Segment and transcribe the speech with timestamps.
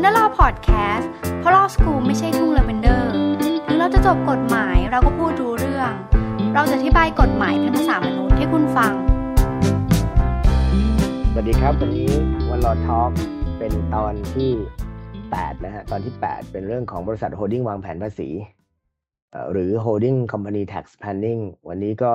[0.00, 3.12] Wonder Law Podcast เพราะ law school ไม่ใช่ทุ่งลาเวนเดอร์
[3.66, 5.92] ถึงเราจะจบกฎหมายเราก็พูดรู้เรื่อง
[6.54, 8.92] เราจะอธิบายกฎหมายเป็นภาษามนุษย์ให้คุณฟัง
[11.32, 12.10] สวัสดีครับ วันนี้
[12.50, 13.10] One Law Talk
[13.58, 14.50] เป็นตอนที่
[15.08, 18.28] 8นะฮะตอนที่ 8 เป็นเรื่องของบริษัท holding วางแผนภาษี
[19.52, 22.14] หรือ Holding Company Tax Planning วันนี้ก็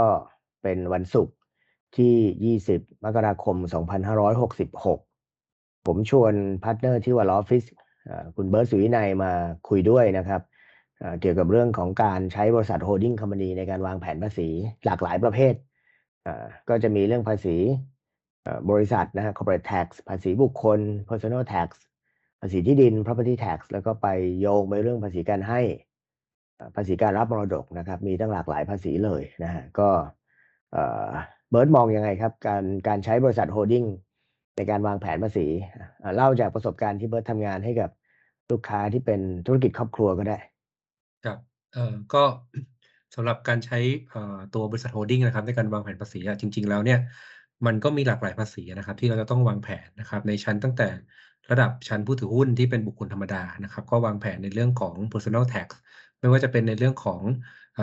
[0.64, 1.36] เป็นวันศุกร์
[1.98, 3.56] ที่ 20 มกราคม
[4.44, 5.05] 2566
[5.88, 6.34] ผมชวน
[6.64, 7.66] partner ที่ One Law Office
[8.36, 9.32] คุณเบิร์ตสุวินัยมา
[9.70, 10.42] คุยด้วยนะครับ
[11.22, 14.48] เกี่ยวกับเรื่องของการใช้บริษัท Holding Company ในการวางแผนภาษี
[14.86, 15.54] หลากหลายประเภท
[16.70, 17.56] ก็จะมีเรื่องภาษี
[18.72, 20.80] บริษัทนะฮะ corporate tax ภาษีบุคคล
[21.10, 21.70] personal tax
[22.42, 24.08] ภาษีที่ดิน property tax แล้วก็ไป
[24.40, 25.62] โยงไปเรื่องภาษีการให้
[26.76, 29.90] ภาษีการรับมรดกนะครับ มีตั้งหลากหลายภาษีเลยนะฮะ ก็
[31.50, 33.86] เบิร์ตมองยังไงครับ การการใช้บริษัท holding
[34.56, 35.48] ในการวางแผนภาษี
[36.16, 37.90] เล่าจากประสบการณ์ที่เบิร์ตทำงานให้กับ
[38.52, 40.38] ลูกค้าที่เป็นธุรกิจครอบครัวก็ได้
[41.26, 41.38] ครับ
[41.74, 42.24] เอ่อก็
[43.16, 43.80] สำหรับการใช้
[44.54, 47.00] ตัวบริษัท holding นะครับ ในการวางแผนภาษีจริง ๆ แล้วเนี่ย
[47.66, 50.88] มันก็มีหลากหลายภาษีนะครับ ที่เราจะต้องวางแผนนะครับ ในชั้นตั้งแต่
[51.52, 55.68] ระดับชั้นผู้ถือหุ้นที่เป็นบุคคลธรรมดานะครับ ก็วางแผนในเรื่องของ personal tax
[56.20, 57.22] ไม่ว่าจะเป็นในเรื่องของ
[57.80, 57.82] อ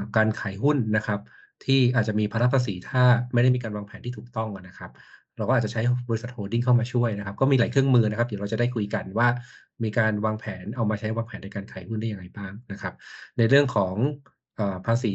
[0.00, 1.20] อการขายหุ้นนะครับ
[1.64, 4.90] ที่อาจจะมีภาระภาษีถ้าไม่ได้มีการวางแผนที่ถูกต้องนะครับ
[5.38, 9.28] เราก็อาจจะใช้บริษัท holding เข้ามาช่วยนะครับ ก็มีหลายเครื่องมือนะครับ เดี๋ยวเราจะได้คุยกันว่า
[9.82, 12.94] มีการวางแผนเอามาใช้วางแผนในการขายหุ้นได้อยังไงบ้างนะครับ
[13.38, 13.94] ในเรื่องของ
[14.58, 15.14] อภาษี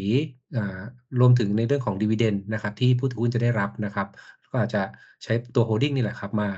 [1.20, 4.08] รวมถึงในเรื่องของ dividend นะครับที่ผู้ถือหุ้นจะได้รับนะครับ
[4.52, 4.84] ก็อาจจะ
[5.24, 6.50] ใช้ตัว holding นี่แหละครับมา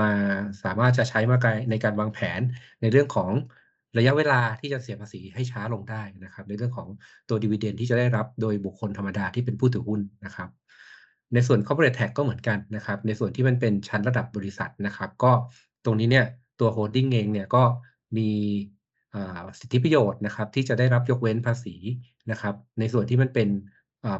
[0.00, 0.10] มา
[0.64, 1.38] สามารถจะใช้มา
[1.70, 2.40] ในการวางแผน
[2.80, 3.30] ในเรื่องของ
[3.98, 6.88] ระยะเวลาที่จะเสียภาษีให้ช้าลงได้นะครับ ในเรื่องของ
[7.28, 10.48] ตัวดีเวเดนที่จะได้รับโดยบุคคลธรรมดาที่เป็นผู้ถือหุ้นนะครับ
[11.34, 15.32] ในส่วน corporate tax ก็เหมือนกันนะครับ ในส่วนที่มันเป็นชั้นระดับบริษัทนะครับ ก็
[15.84, 16.26] ตรงนี้เนี่ย
[16.60, 17.62] ตัว holding เองเนี่ยก็
[18.16, 18.30] มี
[19.60, 21.74] สิทธิประโยชน์นะครับ ที่จะได้รับยกเว้นภาษี
[22.30, 23.48] นะครับ ในส่วนที่มันเป็น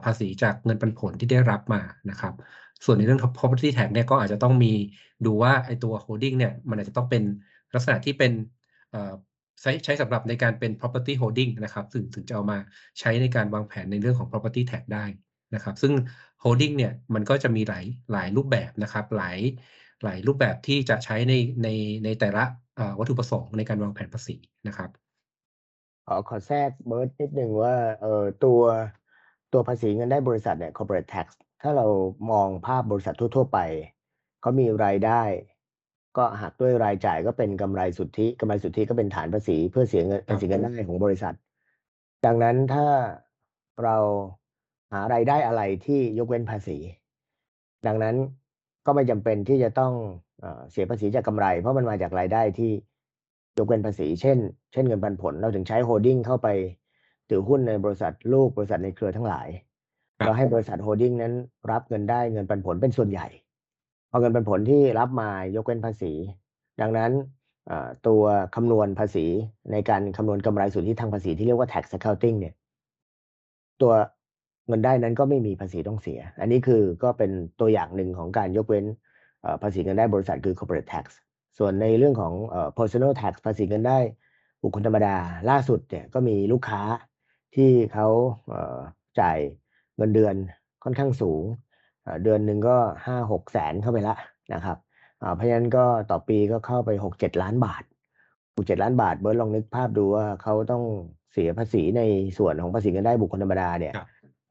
[0.04, 1.80] ภาษีจากเงินปันผลที่ได้รับมา
[2.10, 2.34] นะครับ
[2.84, 4.72] ส่วนในเรื่อง property tax เนี่ยก็อาจจะต้องมี
[5.26, 7.22] ดูว่าไอ้ตัว holding เนี่ยมันอาจจะต้องเป็น
[7.74, 8.32] ลักษณะที่เป็น
[9.60, 12.58] ใช้ใช้สำหรับในการเป็น property holding นะครับ ถึงถึงจะเอามา
[13.00, 15.04] ใช้ในการวางแผนในเรื่องของ property tax ได้
[15.54, 15.92] นะครับซึ่ง
[16.42, 19.38] holding เนี่ยมันก็จะมีหลายหลายรูปแบบนะครับหลาย
[20.04, 21.68] หลายรูปแบบที่จะใช้ในใน
[22.04, 22.44] ในแต่ละ
[22.76, 24.36] เอ่อวัตถุประสงค์ในการวางแผนภาษี
[24.68, 24.90] นะครับ
[26.06, 28.60] ขอขอแทรกเบิร์ตนิดนึงว่าเอ่อตัว
[29.52, 31.26] ตัวภาษีเงินได้บริษัทเนี่ย corporate tax
[31.62, 31.86] ถ้าเรา
[32.30, 33.58] มองภาพบริษัททั่ว ๆ ไป
[34.40, 35.22] เขามีรายได้
[36.16, 41.34] ก็หักด้วยรายจ่ายก็เป็นกำไรสุทธิกำไรสุทธิก็เป็นฐานภาษีเพื่อเสียเงินครัภาบษีเงินได้ของบริษัท
[42.26, 42.86] ดังนั้นถ้า
[43.84, 43.96] เรา
[44.94, 46.78] หารายได้อะไรที่ยกเว้นภาษี
[47.86, 48.16] ดังนั้น
[48.86, 49.92] ก็ไม่จำเป็นที่จะต้อง
[50.40, 52.70] เอ่อเสียภาษีจากกำไร เพราะมันมาจากรายได้ที่
[53.58, 54.38] ยกเว้นภาษี เช่น
[54.72, 56.48] เช่นเงินปันผล เราถึงใช้โฮดดิ้งเข้าไป
[57.30, 59.48] ถือหุ้นในบริษัทลูกบริษัทในเครือทั้งหลาย
[60.18, 61.32] ครับเราให้บริษัทโฮดดิ้งนั้น
[61.70, 63.26] รับเงินได้เงินปันผลเป็นส่วนใหญ่
[64.10, 66.12] พอเงินปันผลที่รับมายกเว้นภาษี
[66.80, 67.12] ดังนั้น
[67.66, 68.22] เอ่อตัว
[68.54, 69.26] คำนวณภาษี
[69.72, 72.54] ในการคำนวณกำไรสุทธิทางภาษีที่เรียกว่า tax accounting เนี่ย
[73.80, 73.92] ตัว
[74.68, 77.30] เงินได้นั้นก็ไม่มีภาษีต้องเสีย อันนี้คือก็เป็น
[77.60, 78.84] ตัวอย่างหนึ่งของการยกเว้น
[79.62, 81.04] ภาษีเงินได้บริษัทคือ corporate tax
[81.58, 82.32] ส่วนในเรื่องของ
[82.78, 83.98] personal tax ภาษีเงินได้
[84.62, 85.16] บุคคลธรรมดา
[85.50, 86.82] ล่าสุดเนี่ยก็มีลูกค้า
[87.54, 88.08] ที่เขา
[88.48, 89.38] เจ่าย
[89.96, 90.34] เงินเดือน
[90.84, 91.42] ค่อนข้างสูง
[92.04, 92.76] เเดือนหนึ่งก็
[93.06, 94.16] ห้าหกแสนเข้าไปละ
[94.54, 94.78] นะครับ
[95.34, 97.82] เพราะฉะนั้นก็ต่อปีก็เข้าไปหกเจ็ดล้านบาท
[98.56, 100.82] หกเจ็ดล้านบาทเบิร์ดลองนึกภาพดูว่าเขาต้อง
[101.32, 102.02] เสียภาษีใน
[102.38, 103.94] ส่วนของภาษีเงินได้บุคคลธรรมดาเนี่ย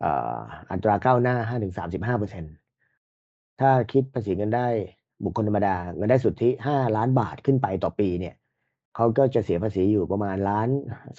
[0.04, 0.38] อ่อ
[0.72, 1.36] อัตราก้าวหน้า
[1.78, 2.44] 5-35เปอร์เซ็น
[3.60, 4.68] ถ้าคิดภาษีเงินได้
[5.24, 8.36] บุคคลธรรมดาเงินได้สุทธิ5ล้านบาทขึ้นไปต่อปีเนี่ย
[8.96, 10.68] เขาก็จะเสียภาษีอยู่ประมาณล้าน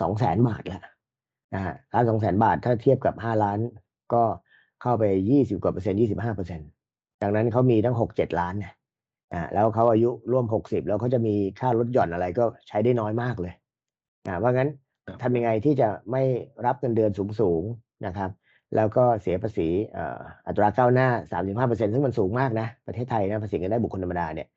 [0.00, 0.82] สองแสนบาทแล้ว
[1.54, 3.58] นะฮะล้านสองแสนบาทถ้าเทียบกับ5ล้าน
[4.14, 4.22] ก็
[4.82, 6.68] เข้าไป20กว่าเปอร์เซ็นต์25เปอร์เซ็นต์
[7.22, 8.74] ดังนั้นเขามีทั้ง6-7ล้านเนี่ย
[9.32, 13.54] อ่าแล้วเขาอายุร่วม60แล้วเขาจะมีค่าลดหย่อนอะไรก็ใช้ได้น้อยมากเลย
[14.26, 14.70] อ่าว่างั้น
[15.06, 16.22] ครับทำยังไงที่จะไม่
[16.66, 17.10] รับเงินเดือน
[17.40, 18.30] สูงๆนะครับ
[18.76, 21.08] แล้วก็เสียภาษีเอ่ออัตราก้าวหน้า
[21.68, 24.48] 35%ซึ่งมันสูงมากนะ ประเทศไทยนะภาษีเงินได้บุคคลธรรมดาเนี่ย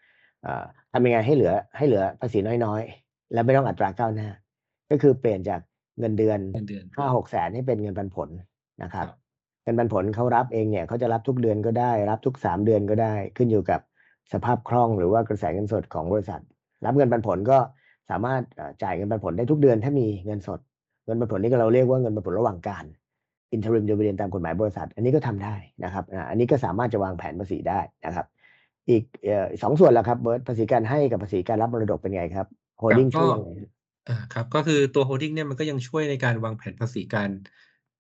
[0.44, 4.30] เอ่อทำยังไงให้เหลือให้เหลือภาษีน้อยๆ และไม่ต้องอัตราก้าวหน้า
[4.92, 5.62] ก็คือเปลี่ยนจาก
[6.00, 8.30] เงินเดือนเงินเดือนห้าหกแสนให้เป็นเงินปันผล
[8.84, 9.18] นะครับครับ
[9.64, 13.82] เงินปันผลเขารับเองเนี่ยเขาจะรับทุกเดือนก็ได้ รับทุกสามเดือนก็ได้ ขึ้นอยู่กับ
[14.34, 16.42] สภาพคล่องหรือว่ากระแสเงินสดของบริษัท
[16.86, 17.58] รับเงินปันผลก็
[18.10, 20.60] สามารถเอ่อจ่ายเงินปันผลได้ทุกเดือนถ้ามีเงินสด
[21.06, 22.86] เงินปันผลนี่ก็เราเรียกว่าเงินปันผลระหว่างการ
[23.56, 28.26] interim dividend ตามกฎหมายบริษัท อันนี้ก็ทำได้นะครับอ่าอันนี้ก็สามารถจะวางแผนภาษีได้นะครับ
[28.90, 32.48] อีกเอ่อสองส่วนละครับเบิร์ตภาษีการให้กับภาษีการรับมรดกเป็นไงครับ
[32.80, 33.70] โฮลครัดิ้บงก็ช่วยยังไงครับ?
[34.08, 37.30] อ่าครับก็คือตัว holding เนี่ยมันก็ยังช่วยในการวางแผนภาษีการ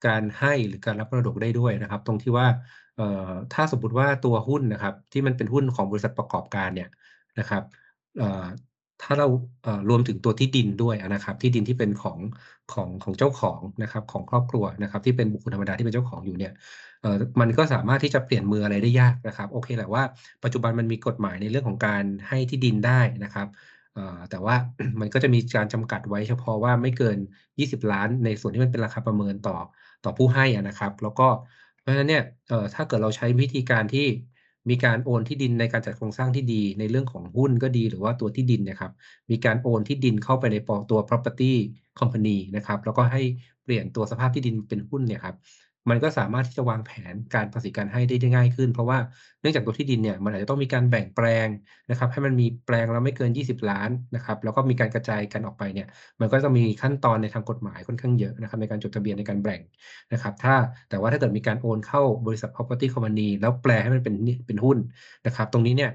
[0.07, 2.47] การให้หรือการรับมรดกได้ด้วยนะครับ ตรงที่ว่า
[2.97, 6.89] เอ่อถ้าสมมุติว่าตัวหุ้นนะครับ ที่มันเป็นหุ้นของบริษัทประกอบการเนี่ย
[7.39, 7.63] นะครับ
[8.17, 8.45] เอ่อ
[9.01, 9.27] ถ้าเรา
[9.89, 12.19] รวมถึงตัวที่ดินด้วยนะครับ ที่ดินที่เป็นของ
[12.73, 16.53] ของของเจ้าของนะครับของครอบครัวนะครับ ที่เป็นบุคคลธรรมดาที่เป็นเจ้าของอยู่เนี่ย
[17.39, 20.03] มันก็สามารถที่จะเปลี่ยนมืออะไรได้ยากนะครับ โอเคแหละว่า
[20.43, 23.47] ปัจจุบันมันมีกฎหมายในเรื่องของการให้ที่ดินได้นะครับ
[24.29, 24.55] แต่ว่า
[24.99, 27.17] มันก็จะมีการจำกัดไว้เฉพาะว่าไม่เกิน
[27.59, 29.57] 20,000,000ในส่วนที่มันเป็นราคาประเมินต่อ
[30.03, 31.27] ต่อผู้ให้นะครับ แล้วก็
[31.81, 32.23] เพราะฉะนั้นเนี่ย
[32.75, 34.07] ถ้าเกิดเราใช้วิธีการที่
[34.69, 38.91] มีการโอนที่ดินในการจัดโครงสร้างที่ดี ในเรื่องของหุ้นก็ดีหรือว่าตัวที่ดินเนี่ยครับ
[39.29, 41.53] มีการโอนที่ดินเข้าไปในปตัว property
[41.99, 43.21] company นะครับ แล้วก็ให้
[43.63, 45.35] เปลี่ยนตัวสภาพที่ดินเป็นหุ้นเนี่ยครับ
[45.89, 48.97] มันก็สามารถที่จะวางแผนการภาษีการให้ได้ง่ายขึ้น เพราะว่า
[49.41, 51.47] เนื่องจากตัวที่ดินเนี่ยมันอาจจะต้องมีการแบ่งแปลง
[51.89, 55.87] นะครับให้มันมีแปลงละไม่เกิน 20,000,000นะครับแล้วก็มีการกระจายกันออกไปเนี่ย
[56.19, 59.61] มันก็จะมีขั้นตอนในทางกฎหมายค่อนข้างเยอะนะครับในการจดทะเบียนในการแบ่ง
[60.13, 60.55] นะครับถ้า
[60.89, 64.77] แต่ว่าถ้าเกิดมีการโอนเข้าบริษัท property company แล้วแปลให้มันเป็นนี่เป็นหุ้น
[65.25, 65.91] นะครับตรงนี้เนี่ย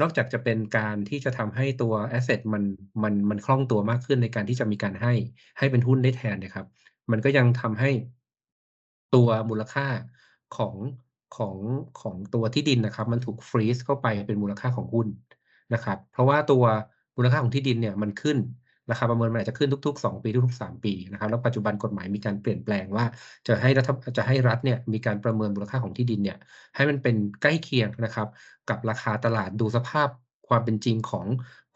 [0.00, 2.62] นอกจากจะเป็นการที่จะทำให้ตัวแอสเซตมัน
[3.02, 5.12] มันมันคล่องตัวมากขึ้นในการที่จะมีการให้
[5.58, 6.66] ให้เป็นหุ้นได้แทนนี่ยครับ
[7.10, 7.90] มันก็ยังทำให้
[9.14, 9.86] ตัวมูลค่า
[10.56, 10.74] ของ
[11.36, 11.56] ของ
[12.00, 15.08] ของตัวที่ดินนะครับ มันถูก freeze เข้าไปเป็นมูลค่าของหุ้น
[15.74, 16.64] นะครับ เพราะว่าตัว
[17.16, 18.38] มูลค่าของที่ดินเนี่ยมันขึ้น
[18.90, 23.04] ราคาประเมินมันอาจจะขึ้นทุก ๆ 2 ปีทุกๆ 3 ปีนะครับแล้วปัจจุบันกฎหมายมีการเปลี่ยนแปลงว่า
[23.46, 23.84] จะให้รัฐ
[24.18, 26.38] จะให้รัฐเนี่ยมีการประเมินมูลค่าของที่ดินเนี่ย
[26.76, 28.28] ให้มันเป็นใกล้เคียงนะครับ
[28.70, 30.08] กับราคาตลาดดูสภาพ
[30.48, 31.26] ความเป็นจริงของ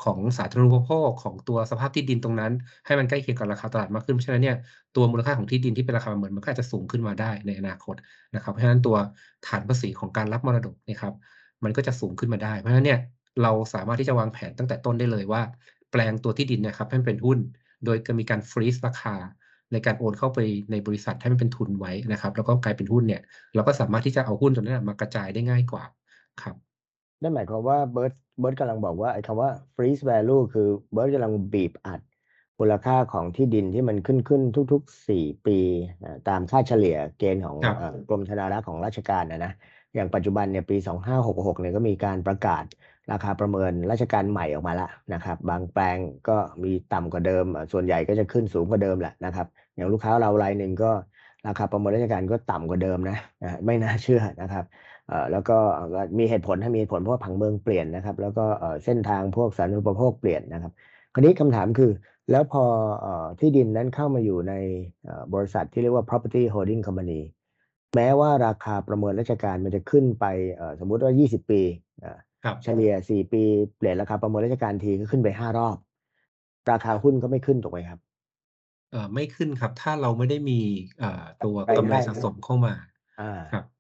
[0.05, 2.53] ของสาธารณูปโภคของตัวสภาพที่ดินตรงนั้น
[2.87, 4.57] ให้มันใกล้เคียงกับราคาตลาดมากขึ้นเพราะฉะนั้นเนี่ย
[4.97, 7.95] ตัวมูลค่าของที่ดินที่เป็นราคาประเมินมันก็อาจจะสูงขึ้นมาได้ในอนาคต
[8.35, 8.97] นะครับเพราะฉะนั้นตัว
[9.47, 11.15] ฐานภาษีของการรับมรดกนี่ยครับ
[11.65, 12.99] มันก็จะสูงขึ้นมาได้ เพราะฉะนั้นเนี่ย
[13.43, 15.43] เราสามารถที่จะวางแผนตั้งแต่ต้นได้เลยว่า
[15.91, 17.39] แปลงตัวที่ดินนี่ยครับให้เป็นหุ้น
[17.85, 19.15] โดยจะมีการ freeze ราคา
[19.73, 20.39] ในการโอนเข้าไป
[20.71, 23.23] ในบริษัทให้มันเป็นทุนไว้นะครับ แล้วก็กลายเป็นหุ้นเนี่ย
[23.55, 25.85] เราก็สามารถที่จะเอาหุ้นตัวนั้นมากระจายได้ง่ายกว่า
[26.43, 26.72] ครับ
[27.23, 32.01] นั่นหมายความว่าเบิร์ตเบิร์ตกำลังบอกว่าไอ้คำว่า freeze value คือเบิร์ตกำลังบีบอัด
[32.59, 35.59] มูลค่าของที่ดินที่มันขึ้นๆทุก ๆ 4 ปี
[36.03, 39.53] อ่าตามค่าเฉลี่ยเกณฑ์ของครับเอ่อกรมธนารักษ์ของราชการอะนะ
[39.95, 40.77] อย่างปัจจุบันเนี่ยปี
[41.19, 42.65] 2566เนี่ยก็มีการประกาศ
[43.13, 45.99] ราคาประเมินราชการใหม่ออกมาแล้วนะครับ บางแปลง
[46.29, 50.91] ก็มีต่ำกว่าเดิมอ่าส่วนใหญ่ก็จะขึ้นสูงกว่าเดิมแหละนะครับ อย่างลูกค้าเรารายหนึ่งก็
[51.47, 54.92] ราคาประเมินราชการก็ต่ำกว่าเดิมนะนะครับไม่น่าเชื่อนะครับเอ่อ
[55.32, 55.87] แล้วก็เอ่อ
[56.19, 60.72] มีเหตุผลถ้ามีเหตุผลเพราะว่าผังเมืองเปลี่ยนนะครับ แล้วก็เอ่อเส้นทางพวกสาธารณูปโภคเปลี่ยนนะครับ
[61.12, 61.90] คราวนี้คำถามคือ
[62.31, 62.64] แล้วพอ
[63.00, 64.54] เอ่อที่ดินนั้นเข้ามาอยู่ใน
[65.04, 67.20] เอ่อบริษัทที่เรียกว่า property holding company
[67.94, 70.25] แม้ว่าราคาประเมินราชการมันจะขึ้นไป
[70.56, 71.60] เอ่อสมมุติว่า 20 ปี
[72.04, 73.43] อ่าครับเฉลี่ย 4 ปี
[73.76, 75.76] เปลี่ยนราคาประเมินราชการทีก็ขึ้นไป 5 รอบ
[76.70, 78.00] ราคาหุ้นก็ไม่ขึ้นถูกไหมครับ?
[78.90, 80.58] เอ่อไม่ขึ้นครับ ถ้าเราไม่ได้มี
[81.02, 82.75] อ่าตัวรายกำไรได้สะสมเข้ามา
[83.19, 83.72] อาครับอ่า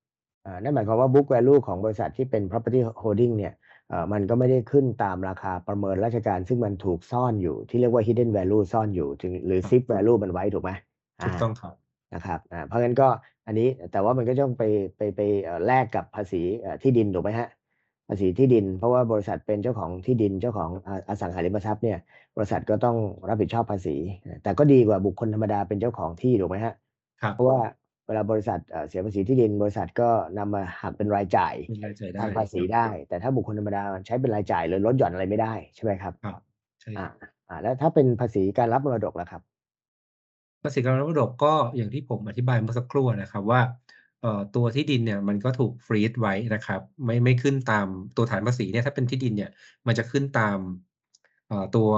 [0.62, 3.52] นั่นหมายความว่า book value ของบริษัทที่เป็น property holding เนี่ย
[3.88, 10.70] เอ่อมันก็ไม่ได้ขึ้นตามราคาประเมินราชการ ซึ่งมันถูกซ่อนอยู่ที่เรียกว่า hidden value ซ่อนอยู่ถึงหรือครับ SIP value มันไว้ถูกไหม?
[11.22, 11.74] ถูกอาต้องครับ
[12.14, 13.08] นะครับอ่าเพราะงั้นก็
[13.46, 14.62] อันนี้แต่ว่ามันก็ต้องไป
[14.96, 17.48] ไปไปเอ่อแลกกับภาษีเอ่อที่ดินถูกไหมครับ?
[18.08, 21.98] ภาษีที่ดิน เพราะว่าบริษัทเป็นเจ้าของที่ดินเจ้าของออสังหาริมทรัพย์เนี่ย
[22.36, 22.96] บริษัทก็ต้อง
[23.28, 26.74] รับผิดชอบภาษีอาแต่ก็ดีกว่าบุคคลธรรมดาเป็นเจ้าของที่ถูกไหมครับ?
[27.22, 27.60] ครับเพราะว่า
[28.06, 36.14] เวลาบริษัทเอ่อเสียภาษีที่ดิน บริษัทก็นำมาหักเป็นรายจ่ายเป็นรายจ่ายได้ทางภาษีครับได้ แต่ถ้าบุคคลธรรมดาใช้เป็นรายจ่ายเลยลดหย่อนอะไรไม่ได้ใช่ไหมครับ?
[36.22, 36.40] ครับ
[36.82, 37.06] ใช่อา
[37.48, 39.42] อ่าแล้วถ้าเป็นภาษีการรับมรดกล่ะครับ?
[40.62, 43.60] ภาษีการรับมรดกก็อย่างที่ผมอธิบายเมื่อสักครู่อะนะครับว่า
[44.22, 49.50] เอ่อตัวที่ดินเนี่ยมันก็ถูก freeze ไว้นะครับ ไม่ไม่ขึ้นตามตัวฐานภาษีเนี่ยถ้าเป็นที่ดินเนี่ย
[49.86, 50.58] มันจะขึ้นตาม
[51.48, 51.88] เอ่อตัว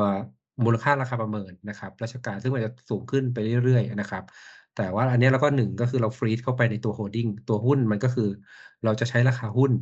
[0.65, 4.25] มูลค่าราคาประเมินนะครับ ราชการซึ่งมันจะสูงขึ้นไปเรื่อยๆนะครับ
[4.77, 8.29] แต่ว่าอันนี้เราก็1ก็คือเรา freeze เข้าไปในตัว holding ตัวหุ้นมันก็คือ
[8.85, 9.73] เราจะใช้ราคาหุ้น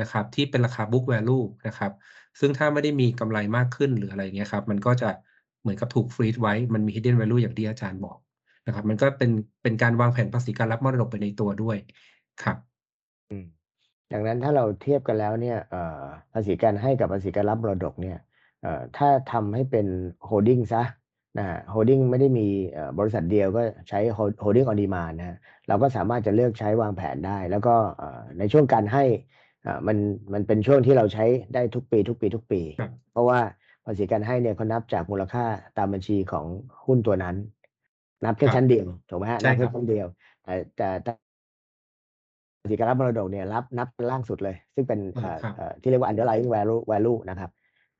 [0.00, 1.92] นะครับที่เป็นราคา book value นะครับ
[2.40, 5.10] ซึ่งถ้าไม่ได้มีกำไรมากขึ้นหรืออะไรอย่างเงี้ยครับมันก็จะ
[5.60, 8.18] เหมือนกับถูก freeze ไว้มันมี hidden value อย่างที่อาจารย์บอก
[8.66, 9.30] นะครับมันก็เป็น
[9.62, 11.76] เป็นการวางแผนภาษีการรับมรดกไปในตัวด้วย
[12.42, 12.56] ครับ
[13.30, 13.46] อืม
[14.12, 15.58] ดังนั้นถ้าเราเทียบกันแล้วเนี่ย
[16.32, 18.18] ภาษีการให้กับภาษีการรับมรดกเนี่ย
[18.96, 19.86] ถ้าทำให้เป็น
[20.28, 20.86] holding เสีย
[21.38, 25.36] นะครับ holding ไม่ได้มีเอ่อบริษัทเดียวก็ใช้ hold holding on demand นะครับ
[25.68, 29.04] เราก็สามารถจะเลือกใช้วางแผนได้ แล้วก็เอ่อในช่วงการให้
[29.66, 29.96] อ่ามัน
[30.32, 31.24] มันเป็นช่วงที่เราใช้
[31.54, 33.40] ได้ทุกปีๆๆครับเพราะว่า
[33.84, 35.44] ภาษีการให้เนี่ยเขานับจากมูลค่า
[35.78, 36.46] ตามบัญชีของ
[36.86, 37.36] หุ้นตัวนั้น
[38.24, 39.40] นับแค่ครัชั้บนเดียวถูกไหมครับ?
[39.40, 40.06] ใช่นับคแค่รับชั้นเดียว
[40.44, 41.12] แต่แต่แต่
[42.62, 47.50] ภาษีการรับมรดกเนี่ยรับนับล่างสุดเลย ซึ่งเป็นอาเอ่อครับเอ่อที่เรียกว่า underlying value value นะครับ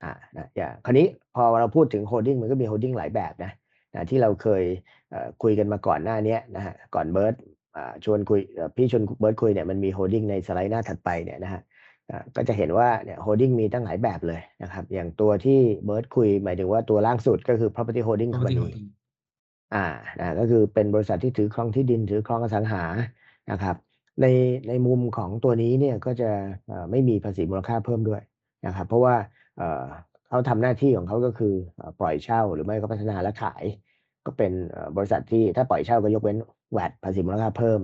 [0.03, 3.51] อ่านะอย่างคราวนี้พอเราพูดถึง holding มันก็มี holding หลายแบบนะ
[3.93, 4.63] นะที่เราเคย
[5.09, 7.35] เอ่อคุยกันมาก่อนหน้าเนี้ยนะฮะก่อนเบิร์ต
[7.75, 11.61] อ่าชวนคุยเอ่อพี่ชวนเบิร์ตคุยเนี่ยมันมี holding ในสไลด์หน้าถัดไปเนี่ยนะฮะ
[12.09, 18.87] อ่าก็จะเห็นว่าเนี่ย holding มีตั้งหลายแบบเลยนะครับอย่างตัวที่เบิร์ตคุยหมายถึงว่าตัวล่างสุดก็คือ property holding property company holding
[19.75, 19.85] อ่า
[20.19, 22.83] นะก็คือเป็นบริษัทที่ถือครองที่ดินถือครองอสังหา
[23.51, 23.75] นะครับ
[24.21, 24.25] ใน
[24.67, 26.29] ในมุมของตัวนี้เนี่ยก็จะ
[26.67, 28.21] เอ่อไม่มีภาษีมูลค่าเพิ่มด้วย
[28.65, 29.15] นะครับเพราะว่า
[29.57, 29.85] เอ่อ
[30.27, 33.63] เขาทำหน้าที่ของเขาก็คือเอ่อปล่อยเช่าหรือไม่ก็พัฒนาและขาย
[34.25, 36.37] ก็เป็นเอ่อบริษัทที่ถ้าปล่อยเช่าก็ยกเว้น
[36.73, 37.81] แวดภาษีมูลค่าเพิ่ม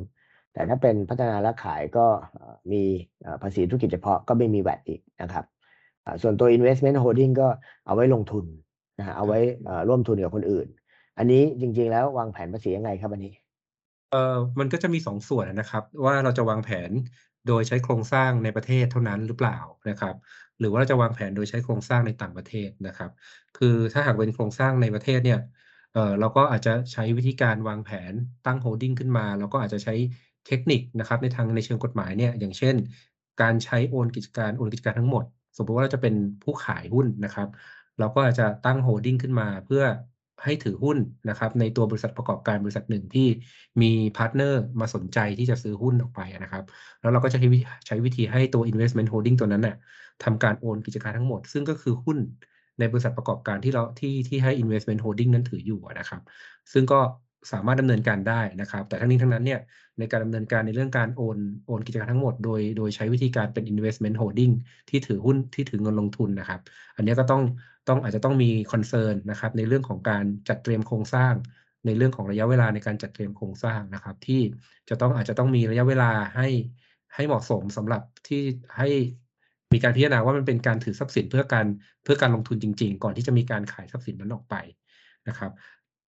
[0.53, 2.83] แต่ถ้าเป็นพัฒนาและขายก็เอ่อมี
[3.23, 5.45] เอ่อภาษีธุรกิจเฉพาะก็ไม่มีแวดอีกนะครับ
[6.05, 7.47] อ่าส่วนตัว investment holding ก็
[7.85, 8.45] เอาไว้ลงทุน
[8.99, 10.67] นะฮะเอาไว้เอ่อร่วมทุนกับคนอื่น
[11.17, 13.33] อันนี้จริง ๆ แล้ววางแผนภาษียังไงครับอันนี้
[14.11, 16.91] เอ่อมันก็จะมีสองส่วนนะครับ ว่าเราจะวางแผน
[17.47, 19.57] โดยใช้โครงสร้างในประเทศเท่านั้นหรือเปล่า
[19.89, 20.15] นะครับ
[20.59, 23.11] หรือว่าจะวางแผนโดยใช้โครงสร้างในต่างประเทศนะครับ
[23.57, 25.39] คือถ้าหากเป็นโครงสร้างในประเทศเนี่ย
[25.93, 28.13] เออเราก็อาจจะใช้วิธีการวางแผน
[28.45, 29.95] ตั้ง holding ขึ้นมาเราก็อาจจะใช้
[30.47, 32.75] เทคนิคนะครับในทางในเชิงกฎหมายเนี่ยอย่างเช่น
[33.41, 35.23] การใช้โอนกิจการโอนกิจการทั้งหมด
[35.57, 37.47] สมมติว่าเราจะเป็นผู้ขายหุ้นนะครับ
[37.99, 39.83] เราก็อาจจะตั้ง holding ขึ้นมาเพื่อ
[40.43, 40.97] ให้ถือหุ้น
[41.29, 43.27] นะครับในตัวบริษัทประกอบการบริษัทหนึ่งที่
[43.81, 46.63] มี partner มาสนใจที่จะซื้อหุ้นออกไปนะครับ
[47.01, 49.75] แล้วเราก็จะใช้วิธีใช้วิธีให้ตัว investment holding ตัวนั้นน่ะ
[50.23, 52.17] ทำการโอนกิจการทั้งหมด ซึ่งก็คือหุ้น
[52.79, 56.21] ในบริษัทประกอบการที่เราที่ที่ให้ investment holding นั้นถืออยู่นะครับ
[56.73, 56.99] ซึ่งก็
[57.51, 59.59] สามารถดำเนินการได้นะครับ แต่ทั้งนี้ทั้งนั้นเนี่ย
[59.99, 64.53] ในการดำเนินการในเรื่องการโอนโอนกิจการทั้งหมด โดยโดยใช้วิธีการเป็น investment holding
[64.89, 66.61] ที่ถือหุ้นที่ถือเงินลงทุนนะครับ
[66.95, 67.43] อันนี้ก็ต้อง
[67.87, 71.33] ต้องอาจจะต้องมี concern นะครับในเรื่องของการจัดเตรียมโครงสร้าง
[71.85, 74.41] ในเรื่องของระยะเวลาในการจัดเตรียมโครงสร้างนะครับ ที่
[74.89, 76.47] จะต้องอาจจะต้องมีระยะเวลาให้
[77.15, 78.41] ให้เหมาะสมสำหรับที่
[78.77, 78.87] ให้
[79.73, 81.65] มีการพิจารณาว่ามันเป็นการถือทรัพย์สินเพื่อการ
[82.03, 84.55] เพื่อการลงทุนจริง ๆ ก่อนที่จะมีการขายทรัพย์สินนั้นออกไป
[85.27, 85.51] นะครับ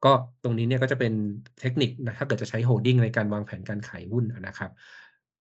[0.05, 0.13] ก็
[0.43, 1.13] ตรงนี้เนี่ยก็จะเป็น
[1.61, 4.71] เทคนิคนะถ้าเกิดจะใช้ holding ในการวางแผนการขายหุ้นนะครับ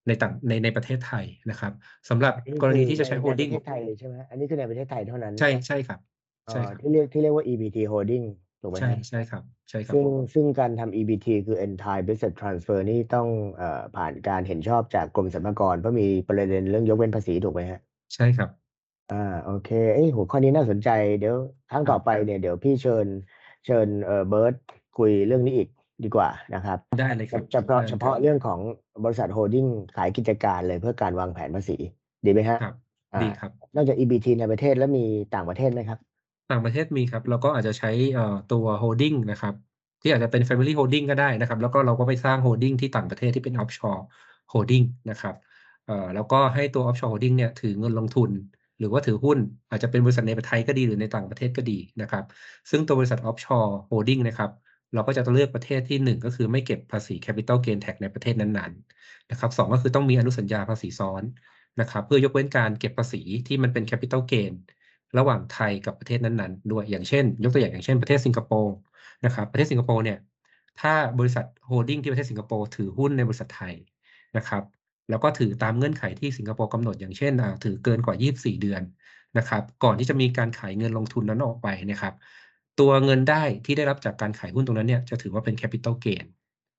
[0.08, 1.72] ในต่างในในประเทศไทยนะครับ
[2.08, 6.09] สำหรับอันนี้กรณีคือที่จะใช้ holding ในประเทศไทยทยใช่ไหมอันนี้คือในประเทศไทยเท่านั้น ใช่ใช่่ครับเอ่
[6.52, 8.24] ใช่อครับที่เรียกที่เรียกว่า EBT holding
[8.62, 17.80] ถูกไหมใช่ฮะใช่ครับใช่ครับซึ่งผมซึ่งการทำ EBT คือ Entire Business Transfer นี่ต้องเอ่อผ่านการเห็นชอบจากกรมสรรพากรเพราะมีประเด็นเรื่องยกเว้นภาษีถูกไหมฮะ
[18.14, 18.50] ใช่ครับ
[19.12, 20.90] อ่าโอเคเอ้ยหัวข้อนี้น่าสนใจ
[21.20, 21.36] เดี๋ยว
[21.70, 23.06] ครั้งต่อไปครัต่อบเนี่ยเดี๋ยวพี่เชิญ
[23.66, 24.54] เชิญเอ่อเบิร์ต
[24.98, 25.68] คุยเรื่องนี้อีก
[26.04, 28.60] ดีกว่านะครับ ได้เลยครับเฉพาะได้เฉครัพาะเรื่องของ
[29.04, 29.66] บริษัทโฮลดิ้ง
[29.96, 31.76] ขายกิจการเลยเพื่อการวางแผนภาษี
[32.24, 32.74] ดีไหมฮะครับ
[33.14, 35.04] อ่าดีครับนอกจาก EBT ในประเทศแล้วมี
[35.34, 35.98] ต่างประเทศไหมครับ
[36.50, 37.90] ต่างประเทศมีครับแล้วก็อาจจะใช้
[38.52, 39.54] ตัว holding นะครับ
[40.02, 44.00] ที่อาจจะเป็น family holding ก็ได้นะครับ แล้วก็เราก็ไปสร้าง holding ที่ต่างประเทศที่เป็น offshore
[44.52, 45.34] holding นะครับ
[46.14, 48.30] แล้วก็ให้ตัว offshore holding เนี่ยถือเงินลงทุน
[48.78, 49.38] หรือว่าถือหุ้น
[49.70, 52.24] อาจจะเป็นบริษัทในประเทศไทยก็ดีหรือในต่างประเทศก็ดีนะครับ
[52.70, 54.50] ซึ่งตัวบริษัท offshore holding นะครับ
[54.94, 61.22] เราก็จะต้องเลือกประเทศที่หนึ่งก็คือไม่เก็บภาษี capital gain tax ในประเทศนั้นๆนะครับสองก็คือต้องมีอนุสัญญาภาษีซ้อน
[61.80, 64.52] นะครับ เพื่อยกเว้นการเก็บภาษีที่มันเป็น capital gain
[65.18, 68.74] ระหว่างไทยกับประเทศนั้นๆ ด้วยอย่างเช่น ยกตัวอย่างอย่างเช่นประเทศสิงคโปร์
[69.24, 70.18] นะครับประเทศสิงคโปร์เนี่ย
[70.80, 73.74] ถ้าบริษัทโฮลดิ้งที่ประเทศสิงคโปร์ถือหุ้นในบริษัทไทย
[74.36, 74.62] นะครับ
[75.10, 77.32] แล้วก็ถือตามเงื่อนไขที่สิงคโปร์กำหนดอย่างเช่น
[77.64, 78.82] ถือเกินกว่า 24 เดือน
[79.38, 82.14] นะครับก่อนที่จะมีการขายเงินลงทุนนั้นออกไปนะครับ
[82.80, 86.24] ตัวเงินได้ที่ได้รับจากการขายหุ้นตรงนั้นเนี่ยจะถือว่าเป็น capital gain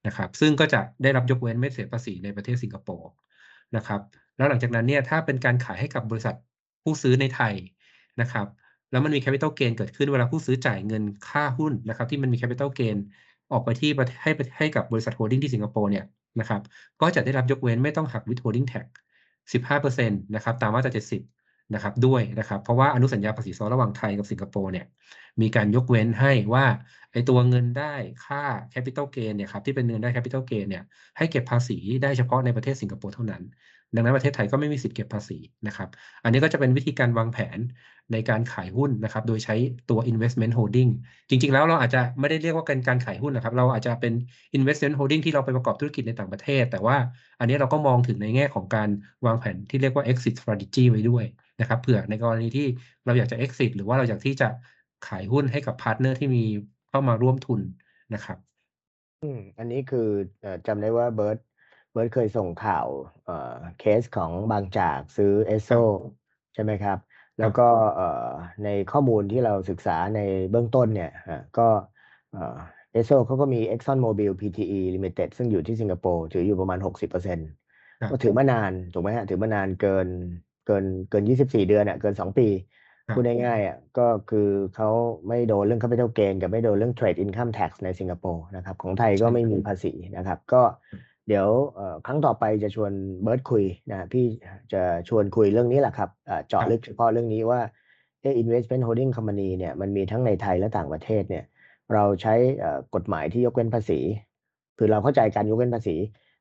[0.07, 3.09] นะครับซึ่งก็จะได้รับยกเว้นไม่เสียภาษีในประเทศสิงคโปร์
[3.75, 4.01] นะครับ
[4.38, 6.35] แล้วหลังจากนั้นเนี่ยถ้าเป็นการขายให้กับบริษัท
[6.83, 7.53] ผู้ซื้อในไทย
[8.22, 8.48] นะครับ
[8.91, 12.98] แล้วมันมี capital gain เกิดขึ้นเวลาผู้ซื้อจ่ายเงินค่าหุ้นนะครับ ที่มันมี capital gain
[13.51, 13.89] ออกไปที่
[14.22, 16.06] ให้ให้กับบริษัทโฮลดิ้งที่สิงคโปร์เนี่ย
[16.39, 16.62] นะครับ
[17.01, 18.86] ก็จะได้รับยกเว้นไม่ต้องหัก withholding tax
[19.51, 24.86] 15%นะครับตามมาตรา70นะครับด้วยนะครับ เพราะว่าอนุสัญญาภาษีซ้อนระหว่างไทยกับสิงคโปร์เนี่ย
[25.41, 26.65] มีการยกเว้นให้ว่า
[27.12, 30.84] ไอตัวเงินได้ค่า capital gain เนี่ยครับที่เป็นเงินได้ capital gain เนี่ย
[31.18, 33.44] ให้เก็บภาษีได้เฉพาะในประเทศสิงคโปร์เท่านั้น
[33.96, 35.38] ดังนั้นประเทศไทยก็ไม่มีสิทธิ์เก็บภาษี
[35.68, 35.89] นะครับ
[36.24, 37.60] อันนี้ก็จะเป็นวิธีการวางแผน
[38.13, 39.56] ในการขายหุ้นนะครับ โดยใช้
[39.89, 40.89] ตัว investment holding
[41.30, 44.13] จริง ๆ แล้วเราอาจจะไม่ได้เรียกว่าการการขายหุ้นนะครับ เราอาจจะเป็น
[44.58, 46.96] investment holding ที่เราไปประกอบธุรกิจในต่างประเทศ แต่ว่า
[47.39, 48.89] อันนี้เราก็มองถึงในแง่ของการ
[49.25, 51.25] วางแผนที่เรียกว่า exit strategy ไว้ด้วย
[51.60, 52.68] นะครับ เผื่อในกรณีที่
[53.06, 54.48] เราอยากจะ exit หรือว่าเราอยากที่จะ
[55.08, 56.44] ขายหุ้นให้กับ partner ที่มี
[56.89, 57.62] เข้ามาร่วมทุน
[58.13, 58.38] นะครับ
[59.22, 60.00] อืม อันนี้คือ
[60.39, 61.38] เอ่อจำได้ว่าเบิร์ต
[61.91, 62.88] เบิร์ตเคยส่งข่าว
[63.24, 63.34] เอ่อ
[63.77, 65.70] เคสของบางจากซื้อเอสโซ
[66.53, 66.98] ใช่ไหมครับ
[67.39, 68.31] แล้วก็เอ่อ
[68.63, 70.19] ในข้อมูลที่เราศึกษาใน
[70.51, 71.67] เบื้องต้นเนี่ยอะก็
[72.33, 72.57] เอ่อ
[72.93, 77.47] เอสโซเขาก็มี Exxon Mobil Pte Limited ซึ่งอยู่ที่สิงคโปร์ถืออยู่ประมาณ 60%
[78.01, 80.07] ครับก็ถือมานาน ถูกไหมฮะ ถือมานานเกิน
[80.67, 82.47] เกินเกิน 24 เดือนอะเกิน 2 ปี
[83.07, 84.89] ครับพูดง่ายๆอะก็คือเขา
[85.27, 90.61] ไม่โดนเรื่อง capital gain กับไม่โดนเรื่อง trade income tax ในสิงคโปร์นะครับ ของไทยก็ใช่ไม่มีภาษีนะครับ ก็
[91.28, 92.92] เดี๋ยวเอ่อครั้งต่อไปจะชวน
[93.24, 94.25] เบิร์ตคุยนะพี่
[94.74, 97.60] จะชวนคุยเรื่องนี้แหละครับเอ่อเจาะลึกเฉพาะเรื่องนี้ว่า
[98.22, 101.46] เออ investment holding company เนี่ยมันมีทั้งในไทยและต่างประเทศเนี่ย
[101.94, 104.00] เราใช้เอ่อกฎหมายที่ยกเว้นภาษี
[104.78, 105.96] คือเราเข้าใจการยกเว้นภาษี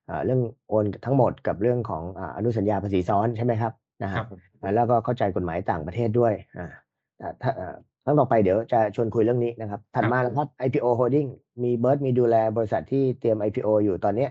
[0.07, 3.73] เอ่อเรื่องโอนทั้งหมดกับเรื่องของอ่าอนุสัญญาภาษีซ้อนใช่ไหมครับ
[4.03, 6.67] นะคฮะรับผมอ่าแล้วก็เข้าใจกฎหมายต่างประเทศด้วยอ่า
[7.21, 11.29] อ่าถ้าเอ่อครั้งต่อไปเดี๋ยวจะชวนคุยเรื่องนี้นะครับ ถัดมาแล้วครับ IPO holding
[11.63, 14.31] มีเบิร์ดมีดูแลบริษัทที่เตรียม IPO อยู่ตอนเนี้ย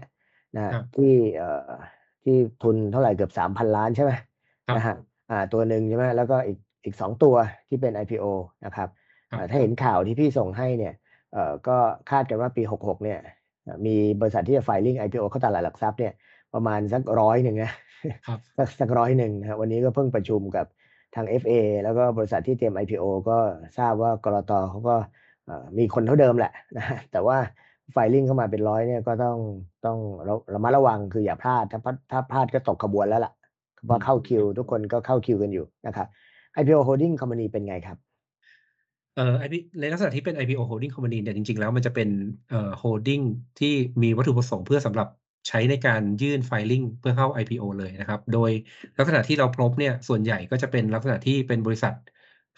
[0.56, 1.72] นะฮะครับที่เอ่อ
[2.24, 4.12] ที่ทุนเท่าไหร่เกือบสามพันล้านใช่ไหม
[4.68, 4.96] ครับนะฮะ
[5.32, 7.36] อ่าตัวหนึ่งใช่ไหมแล้วก็อีกอีกสองตัว
[7.70, 8.25] ที่เป็น IPO
[8.65, 8.89] นะครับ
[9.32, 10.94] ครับอ่าถ้าเห็นข่าวที่พี่ส่งให้เนี่ย
[11.34, 11.77] เอ่อก็
[12.10, 13.20] คาดกันว่าปี 66 เนี่ย
[13.63, 16.13] เอ่อมีบริษัทที่จะ filing IPO เข้าตลาดหลักทรัพย์เนี่ย
[16.53, 17.74] ประมาณสักร้อยหนึ่งนะ
[18.27, 20.65] ครับสักสักร้อยหนึ่งนะฮะวันนี้ก็เพิ่งประชุมกับ
[21.15, 21.53] ทาง FA
[21.84, 23.38] แล้วก็บริษัทที่เตรียม IPO ก็
[23.77, 24.96] ทราบว่ากรตเขาก็
[25.46, 27.38] เอ่อมีคนเท่าเดิมแหละนะฮะแต่ว่า
[27.91, 29.38] ไฟลิ่งเข้ามาเป็นร้อยเนี่ยก็ต้อง
[29.86, 33.34] ต้องระระมัดระวังคืออย่าพลาด ถ้าพลาดถ้าพลาดก็ตกขบวนแล้วล่ะ
[33.86, 36.08] เพราะเข้าคิว ทุกคนก็เข้าคิวกันอยู่นะครับ
[36.60, 37.98] IPO holding company เป็นไงครับ
[39.15, 42.10] เอ่อ IP ในลักษณะที่เป็น IPO holding company เนี่ยจริง ๆ แล้วมันจะเป็น
[42.50, 43.24] เอ่อ holding
[43.60, 45.08] ที่มีวัตถุประสงค์เพื่อสำหรับ
[45.48, 48.51] ใช้ในการยื่น filing เพื่อเข้า IPO เลยนะครับ โดย
[48.98, 51.93] ลักษณะที่เราพบเนี่ยส่วนใหญ่ก็จะเป็นลักษณะที่เป็นบริษัท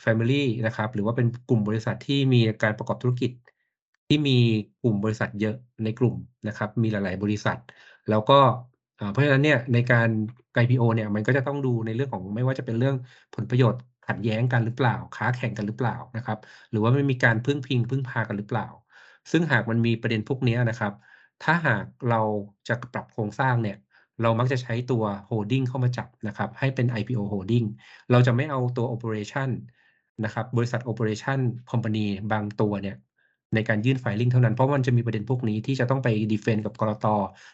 [0.04, 3.32] Family นะครับ หรือว่าเป็นกลุ่มบริษัทที่มีการประกอบธุรกิจ
[4.12, 4.38] ที่มี
[4.84, 6.16] กลุ่มบริษัทเยอะในกลุ่ม
[6.48, 7.58] นะครับ มีหลาย ๆ บริษัท
[8.10, 8.40] แล้วก็
[9.12, 10.10] เพราะฉะนั้นเนี่ยในการ
[10.64, 12.96] IPO เนี่ยมันก็จะต้องดูในเรื่องของไม่ว่าจะเป็นเรื่อง
[13.36, 16.38] ผลประโยชน์ขัดแย้งกันหรือเปล่า ค้าแข่งกันหรือเปล่านะครับ
[16.72, 18.68] หรือว่าไมันมีการพึ่งพิงพึ่งพากันหรือเปล่า
[19.32, 20.94] ซึ่งหากมันมีประเด็นพวกนี้นะครับ
[21.44, 22.22] ถ้าหากเรา
[22.68, 23.78] จะปรับโครงสร้างเนี่ย
[24.22, 27.66] เรามักจะใช้ตัว holding เข้ามาจับนะครับ ให้เป็น IPO holding
[28.12, 29.50] เราจะไม่เอาตัว operation
[30.24, 31.40] นะครับ บริษัท operation
[31.70, 32.96] company บางตัวเนี่ย
[33.56, 37.06] ในการยื่น filing เท่านั้น เพราะมันจะมีประเด็นพวกนี้ที่จะต้องไป defend กับกรต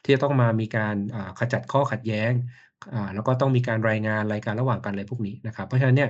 [0.04, 0.96] ที่จะต้องมามีการ
[1.40, 2.32] ขจัดข้อขัดแย้ง
[3.14, 6.10] แล้วก็ต้องมีการรายงานรายการระหว่างกันอะไรพวกนี้นะครับเพราะฉะนั้นเนี่ย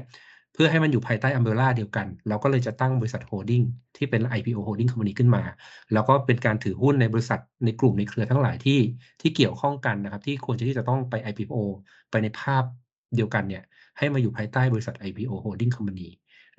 [0.54, 3.66] เพื่อให้มันอยู่ภายใต้ umbrella เดียวกัน เราก็เลยจะตั้งบริษัท holding
[3.98, 5.44] ที่เป็น IPO holding company ขึ้นมา
[5.94, 8.80] แล้วก็เป็นการถือหุ้นในบริษัทในกลุ่มในเครือทั้งหลายที่
[9.22, 11.56] ที่เกี่ยวข้องกันนะครับที่ควรจะที่จะต้องไป IPO
[12.10, 12.64] ไปในภาพ
[13.16, 13.64] เดียวกันเนี่ย
[13.98, 16.10] ให้มาอยู่ภายใต้บริษัท IPO holding company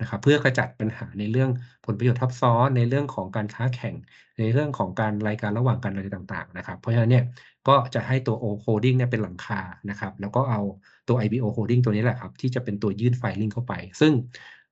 [0.01, 1.49] นะครับเพื่อขจัดปัญหาในเรื่อง
[1.85, 3.95] ผลประโยชน์ทับซ้อนในเรื่องของการค้าแข่ง
[4.39, 7.25] ในเรื่องของการรายการระหว่างกันอะไรต่างๆนะครับเพราะฉะนั้นเนี่ย
[7.67, 10.61] ก็จะให้ตัว O holding เนี่ยเป็นหลังคานะครับแล้วก็เอา
[11.07, 14.11] ตัว IPO holding ตัวนี้แหละครับที่จะเป็นตัวยื่น filing เข้าไป ซึ่ง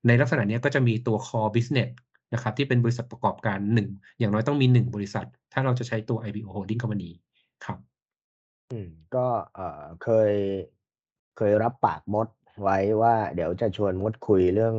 [0.08, 1.90] ในลักษณะนี้ก็จะมีตัว core business
[2.34, 7.12] นะครับที่เป็นบริษัทประกอบการหนึ่งอย่างน้อยต้องมีหนึ่งบริษัท ถ้าเราจะใช้ตัว IPO holding company
[7.66, 7.80] ครับ
[8.72, 10.34] อืมก็เอ่อเคย
[11.38, 12.28] เคยรับปากมด
[12.62, 14.76] ไว้ว่าเดี๋ยวจะชวนมดคุยเรื่อง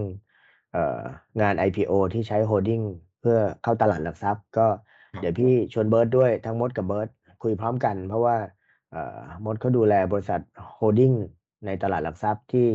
[1.40, 2.80] งาน IPO ที่ใช้โฮลดิ้ง
[3.20, 4.66] เพื่อเข้าตลาดหลักทรัพย์ ก็
[5.12, 7.08] ครับเดี๋ยวพี่ชวนเบิร์ดด้วยทั้งมดกับเบิร์ด
[7.42, 8.36] คุยพร้อมกัน เพราะว่า
[8.90, 10.40] เอ่อมดเขาดูแลบริษัท
[10.74, 11.12] โฮลดิ้ง
[11.66, 12.68] ในตลาดหลักทรัพย์ที่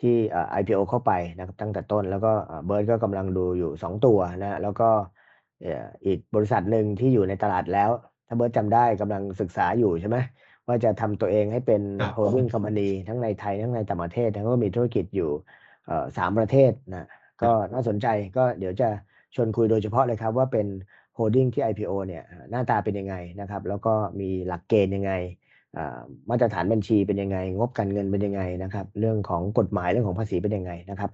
[0.00, 4.90] ที่เอ่อ IPO เข้าไปนะครับตั้งแต่ต้น แล้วก็เอ่อเบิร์ดก็กำลังดูอยู่สองตัวนะแล้วก็
[5.62, 7.90] เอ่ออีกบริษัทหนึ่งที่อยู่ในตลาดแล้ว
[8.26, 10.16] ถ้าเบิร์ดจำได้กำลังศึกษาอยู่ใช่ไหม
[10.66, 15.71] ว่าจะทำตัวเองให้เป็นครับ holding company ทั้งในไทย ทั้งในต่างประเทศ ทั้งก็มีธุรกิจอยู่เอ่อ
[16.18, 17.06] สามประเทศนะ
[17.42, 18.88] ก็น่าสนใจก็เดี๋ยวจะ
[19.34, 20.66] ชวนคุยโดยเฉพาะเลยครับว่าเป็น
[21.18, 25.12] holding ที่ IPO เนี่ยหน้าตาเป็นยังไงนะครับ แล้วก็มีหลักเกณฑ์ยังไง
[25.76, 25.98] อ่า
[26.30, 31.10] มาตรฐานบัญชีเป็นยังไง งบการเงินเป็นยังไงนะครับ เรื่องของกฎหมายเรื่องของภาษีเป็นยังไงนะครับ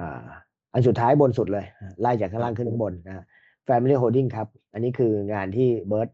[0.00, 0.24] อ่า
[0.72, 1.64] อันสุดท้ายบนสุดเลย
[2.00, 3.24] ไล่จากข้างล่างขึ้นข้างบนนะฮะ
[3.68, 6.08] Family Holding ครับ อันนี้คืองานที่เบิร์ต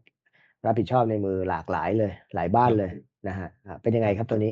[0.65, 2.91] รับผิดชอบในมือหลากหลายเลย หลายบ้านเลย
[3.27, 4.51] นะฮะอ่าเป็นยังไงครับตัวนี้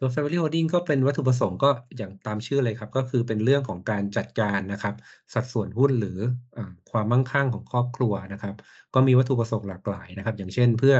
[0.00, 4.94] ตัว Family Holding ก็เป็นวัตถุประสงค์ก็อย่างตามชื่อเลยครับ ก็คือเป็นเรื่องของการจัดการนะครับ
[5.34, 6.18] สัดส่วนหุ้นหรือ
[6.56, 6.58] อ
[6.90, 8.54] ความมั่งคั่งของครอบครัวนะครับ
[8.94, 10.96] ก็มีวัตถุประสงค์หลากหลายนะครับ อย่างเช่นเพื่อ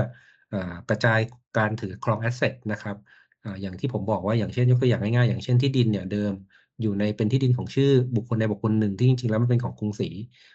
[0.54, 0.56] อ
[0.88, 1.20] กระจาย
[1.58, 2.96] การถือครองแอสเซทนะครับ
[3.44, 6.32] ออย่างที่ผมบอกว่าอย่างเช่นยกตัวอย่างง่ายๆ อย่างเช่นที่ดินเนี่ยเดิม
[6.82, 10.08] อยู่ในเป็นที่ดินของชื่อบุคคลใดบุคคลหนึ่งที่จริงๆแล้วมันเป็นของกรุงศรี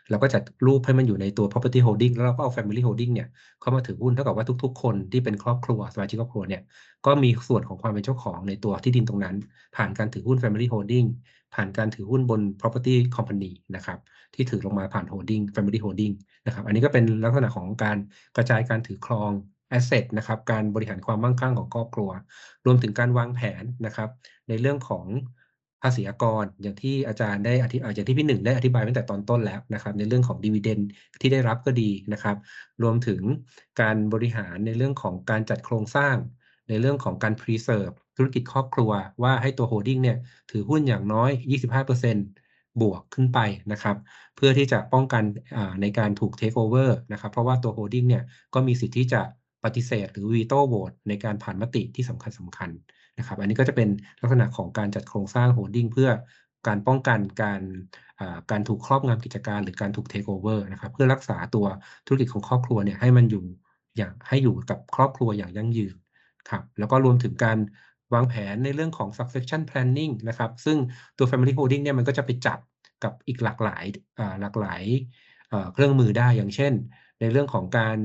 [0.10, 3.28] เราก็จัดรูปให้มันอยู่ในตัว property holding แล้วเราก็เอา family holding เนี่ย
[3.62, 6.62] เข้ามาถือหุ้นเท่ากับว่าทุก ๆ คนที่เป็นครอบครัวสมาชิกครอบครัวเนี่ย
[7.06, 9.36] ก็มีส่วนของความเป็นเจ้าของในตัวที่ดินตรงนั้น
[9.76, 11.08] ผ่านการถือหุ้น Family Holding
[11.56, 14.00] ผ่านการถือหุ้นบน property company นะครับ
[14.36, 16.14] ที่ถือลงมาผ่าน holding Family Holding
[16.46, 17.98] นะครับอันนี้ก็เป็นลักษณะของการ
[18.36, 19.32] กระจายการถือครอง
[19.78, 22.10] asset นะครับการบริหารความมั่งคั่งของครอบครัว
[22.66, 24.10] รวมถึงการวางแผนนะครับ
[24.50, 25.06] ในเรื่องของ
[25.82, 30.80] ภาษีอากรอย่างที่อาจารย์ได้อธิอ่าอย่างที่พี่หนึ่งได้อธิบายตั้งแต่ตอนต้นแล้วนะครับ ในเรื่องของดีเวเดน
[31.22, 32.38] ที่ได้รับก็ดีนะครับ
[32.84, 33.22] รวมถึง
[33.82, 36.16] การบริหารในเรื่องของการจัดโครงสร้าง
[36.70, 38.92] ในเรื่องของการ preserve ธุรกิจครอบครัว
[39.24, 40.18] ว่าให้ตัวโฮลดิ้งเนี่ย
[40.52, 41.32] ถือหุ้นอย่างน้อย
[41.86, 43.40] 25%บวกขึ้นไป
[43.72, 43.98] นะครับ
[44.36, 45.24] เพื่อที่จะป้องกัน
[45.82, 49.22] ในการถูกเทคโอเวอร์นะครับเพราะว่าตัวโฮลดิ้งเนี่ยก็มีสิทธิ์ที่จะ
[49.64, 52.70] ปฏิเสธหรือวีโต้โหวตในการผ่านมติที่สำคัญสำคัญ
[53.22, 53.90] นะครับ อันนี้ก็จะเป็น
[54.22, 56.10] ลักษณะของการจัดโครงสร้างโฮลดิ้งเพื่อ
[56.68, 57.62] การป้องกันการ
[58.52, 61.66] การถูกครอบงำกิจการหรือการถูกเทคโอเวอร์นะครับเพื่อรักษาตัว
[62.08, 63.44] ธุรกิจของครอบครัวเนี่ยให้มันอยู่
[63.98, 65.96] อย่างให้อยู่กับครอบครัวอย่างยั่งยืน
[66.50, 67.58] ครับแล้วก็รวมถึงการ
[68.14, 70.78] วางแผนในเรื่องของ succession planning นะครับ ซึ่ง
[71.18, 72.60] ตัว family holding เนี่ยมันก็จะไปจับ
[73.04, 73.84] กับอีกหลากหลาย
[74.42, 74.84] หลากหลาย
[75.74, 76.74] เครื่องมือได้อย่างเช่น
[77.20, 77.98] ในเรื่องของการ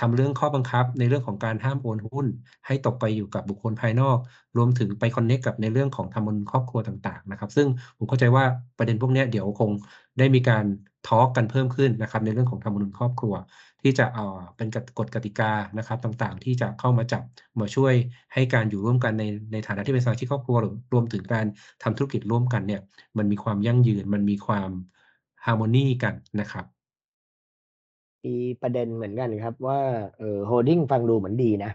[0.00, 2.26] ทำเรื่องข้อบังคับในเรื่องของการห้ามโอนหุ้น
[2.66, 4.18] ให้ตกไปอยู่กับบุคคลภายนอก
[4.56, 7.66] รวมถึงไปคอนเน็กกับในเรื่องของทำบนครอบครัวต่างๆนะครับ ซึ่ง
[7.96, 8.44] ผมเข้าใจว่า
[8.78, 9.70] ประเด็นพวกนี้เดี๋ยวคง
[10.18, 10.64] ได้มีการ
[11.06, 13.34] ทอล์กกันเพิ่มขึ้นนะครับ ในเรื่องของทำบนครอบครัว
[13.82, 14.68] ที่จะเอ่อเป็น
[14.98, 17.22] กฎกติกานะครับต่างๆ ที่จะเข้ามาจับ
[17.60, 17.94] มาช่วย
[18.34, 21.46] ให้การอยู่ร่วมกันในในฐานะที่เป็นสมาชิกครอบครัวหรือรวมถึงการ
[21.82, 22.80] ทำธุรกิจร่วมกันเนี่ย
[23.18, 24.70] มันมีความยั่งยืนมันมีความ
[25.44, 26.66] ฮาร์โมนีกันนะครับ
[28.24, 29.80] มีประเด็นเหมือนกันครับว่า
[30.18, 31.72] เออโฮลดิ้งฟังดูเหมือนดีนะ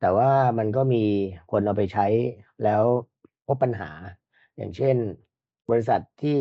[0.00, 1.04] แต่ว่ามันก็มี
[1.50, 2.06] คนเอาไปใช้
[2.64, 2.82] แล้ว
[3.46, 3.90] พบปัญหา
[4.56, 4.96] อย่างเช่น
[5.70, 6.38] บริษัทที่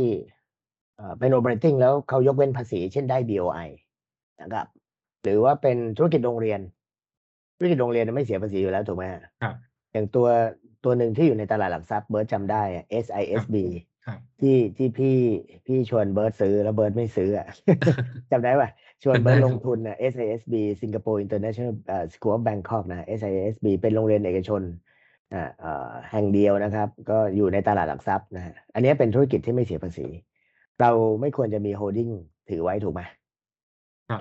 [1.19, 3.69] เป็น operating แล้วเขายกเว้นภาษีเช่นได้ BOI
[4.41, 4.67] นะครับ
[5.23, 6.59] หรือว่าเป็นธุรกิจโรงเรียน
[7.57, 9.03] ธุรกิจโรงเรียนไม่เสียภาษีอยู่แล้วถูกไหม
[9.43, 9.55] ครับ
[9.91, 10.27] อย่างตัว
[10.83, 12.61] ตัวหนึ่งที่อยู่ในตลาดหลักทรัพย์เบิร์ตจำได้
[13.03, 13.55] SISB
[14.05, 15.17] ครับที่ที่พี่
[15.65, 17.47] พี่ชวนเบิร์ตซื้อแล้วเบิร์ตไม่ซื้ออะ
[18.31, 18.69] จำได้ป่ะ
[19.03, 21.73] ชวนเบิร์ตลงทุนนะ SISB Singapore International
[22.13, 24.61] School of Bangkok นะ SISB เป็นโรงเรียนเอกชน
[25.33, 30.07] อ่าแห่งเดียวนะครับ ก็อยู่ในตลาดหลักทรัพย์นะฮะอันนี้เป็นธุรกิจที่ไม่เสียภาษี
[30.81, 32.09] เราไม่ควรจะมีโฮลดิ้ง
[32.49, 33.01] ถือไว้ถูกไหม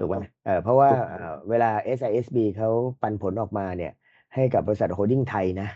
[0.01, 0.90] ถูกไหมเออเพราะว่า
[1.49, 2.71] เวลา SISB เขา
[3.03, 3.92] ปันผลออกมาเนี่ย
[4.35, 5.68] ให้กับบริษัทโฮลดิ้งไทยนะ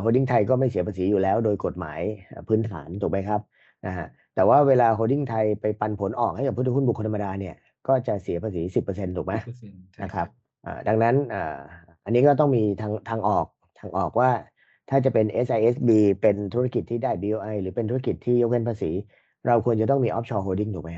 [0.00, 2.00] โฮลดิ้งไทยก็ไม่เสียภาษีอยู่แล้ว โดยกฎหมาย
[2.48, 3.40] พื้นฐานถูกไหมครับ
[3.86, 7.54] นะฮะแต่ว่าเวลาโฮดดิ้งไทยไปปันผลออกให้กับผู้ถือหุ้นบุคคลธรรมดาเนี่ย
[7.88, 9.34] ก็จะเสียภาษีสิบเปอร์เซ็นถูกไหม
[10.02, 10.28] นะครับ
[10.88, 11.14] ดังนั้น
[12.04, 13.46] อันนี้ก็ต้องมีทางทางออก
[13.80, 14.30] ทางออกว่า
[14.90, 15.90] ถ้าจะเป็น SISB
[16.22, 18.90] เป็นธุรกิจที่ได้ BOI หรือเป็นธุรกิจที่ยกเว้นภาษี
[19.46, 20.90] เราควรจะต้องมี offshore holding ถูกไหม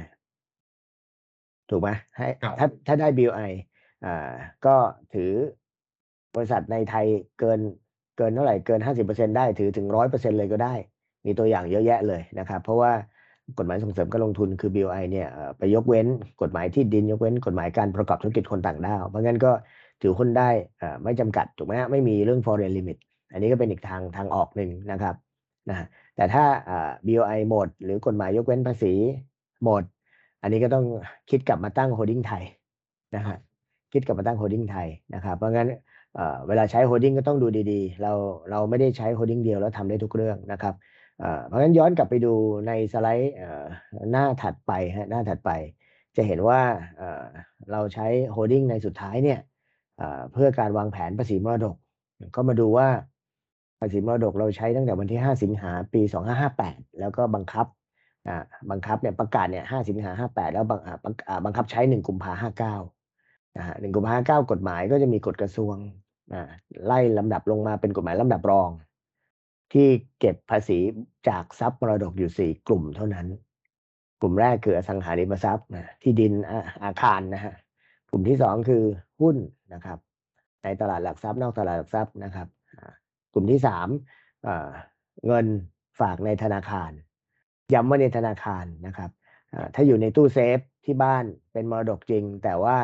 [1.70, 3.53] ถูกไหมให้ถ้าถ้าได้ BOI
[4.05, 4.31] อ่า
[4.66, 4.76] ก็
[5.14, 5.33] ถือ
[6.35, 7.07] บริษัทในไทย
[7.38, 7.61] เกิน
[8.18, 10.74] เกินเท่าไหร่เกินห้าสิบเปอร์เซ็นได้ถือถึงร้อยเปอร์เซ็นเลยก็ได้
[11.26, 12.92] มีตัวอย่างเยอะแยะเลยนะครับ เพราะว่า
[13.59, 16.07] กฎหมายส่งเสริมการลงทุนคือ BOI เนี่ยไปยกเว้น
[16.43, 19.53] กฎหมายที่ดินยกเว้นกฎหมายการประกอบธุรกิจคนต่างด้าว เพราะงั้นก็
[20.03, 20.51] ถือหุ้นได้
[21.03, 22.99] ไม่จำกัดถูกไหมไม่มีเรื่อง foreign limit
[23.33, 25.15] อันนี้ก็เป็นอีกทางทางออกหนึ่งนะครับ
[25.69, 25.87] นะ
[26.17, 26.45] แต่ถ้า
[27.07, 28.93] BOI หมด หรือกฎหมายยกเว้นภาษี
[29.65, 29.83] หมด
[30.43, 30.85] อันนี้ก็ต้อง
[31.31, 32.45] คิดกลับมาตั้งโฮดดิ้งไทย
[33.15, 33.37] นะฮะ
[33.93, 35.69] คิดกลับมาตั้งโฮลดิ้งไทยนะครับเพราะงั้น
[36.49, 38.13] เวลาใช้โฮลดิ้งก็ต้องดูดีๆ เรา
[38.51, 40.75] เราไม่ได้ใช้โฮลดิ้งเดียวแล้วทำได้ทุกเรื่องนะครับ
[41.46, 42.35] เพราะฉะนั้นย้อนกลับไปดู
[42.66, 43.35] ในสไลด์
[44.11, 45.50] หน้าถัดไปฮะหน้าถัดไป
[46.16, 46.61] จะเห็นว่า
[47.72, 49.40] เราใช้โฮลดิ้งในสุดท้ายเนี่ย
[50.33, 51.76] เพื่อการวางแผนภาษีมรดก
[52.35, 52.88] ก็มาดูว่า
[53.80, 56.02] ภาษีมรดกเราใช้ตั้งแต่วันที่ 5 สิงหาปี
[56.50, 57.66] 2558 แล้วก็บังคับ
[58.70, 60.80] บังคับเนี่ยประกาศเนี่ย 5 สิงหา 58 แล้วบัง
[61.44, 62.33] บังคับใช้ 1 กุมภา
[62.76, 65.74] 59นะฮะ1กุมภา59 กฎหมายก็จะมีกฎกระทรวง
[66.87, 68.68] ไล่ลำดับลงมาเป็นกฎหมายลำดับรอง
[69.72, 69.88] ที่
[70.20, 70.78] เก็บภาษี
[71.28, 73.26] จากทรัพย์มรดกอยู่สี่กลุ่มเท่านั้น
[74.20, 76.33] กลุ่มแรกคืออสังหาริมทรัพย์นะที่ดิน
[76.85, 77.54] อาคารนะฮะ
[78.11, 78.83] กลุ่มที่สองคือ
[79.20, 79.37] หุ้น
[79.74, 79.98] นะครับ
[80.62, 82.48] ในตลาดหลักทรัพย์นอกตลาดหลักทรัพย์นะครับ
[83.33, 83.88] กลุ่มที่สาม
[85.26, 85.46] เงิน
[86.00, 86.90] ฝากในธนาคาร
[87.74, 89.11] ย้ำว่าในธนาคารนะครับ
[89.74, 92.76] ถ้าอยู่ในตู้เซฟที่บ้านเป็นมรดกจริง แต่ว่า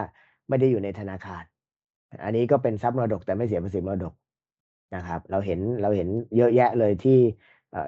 [0.48, 1.42] ไม่ได้อยู่ในธนาคาร
[2.24, 4.14] อันนี้ก็เป็นทรัพย์มรดกแต่ไม่เสียภาษีมรดก
[4.94, 7.18] นะครับ เราเห็นเราเห็นเยอะแยะเลยที่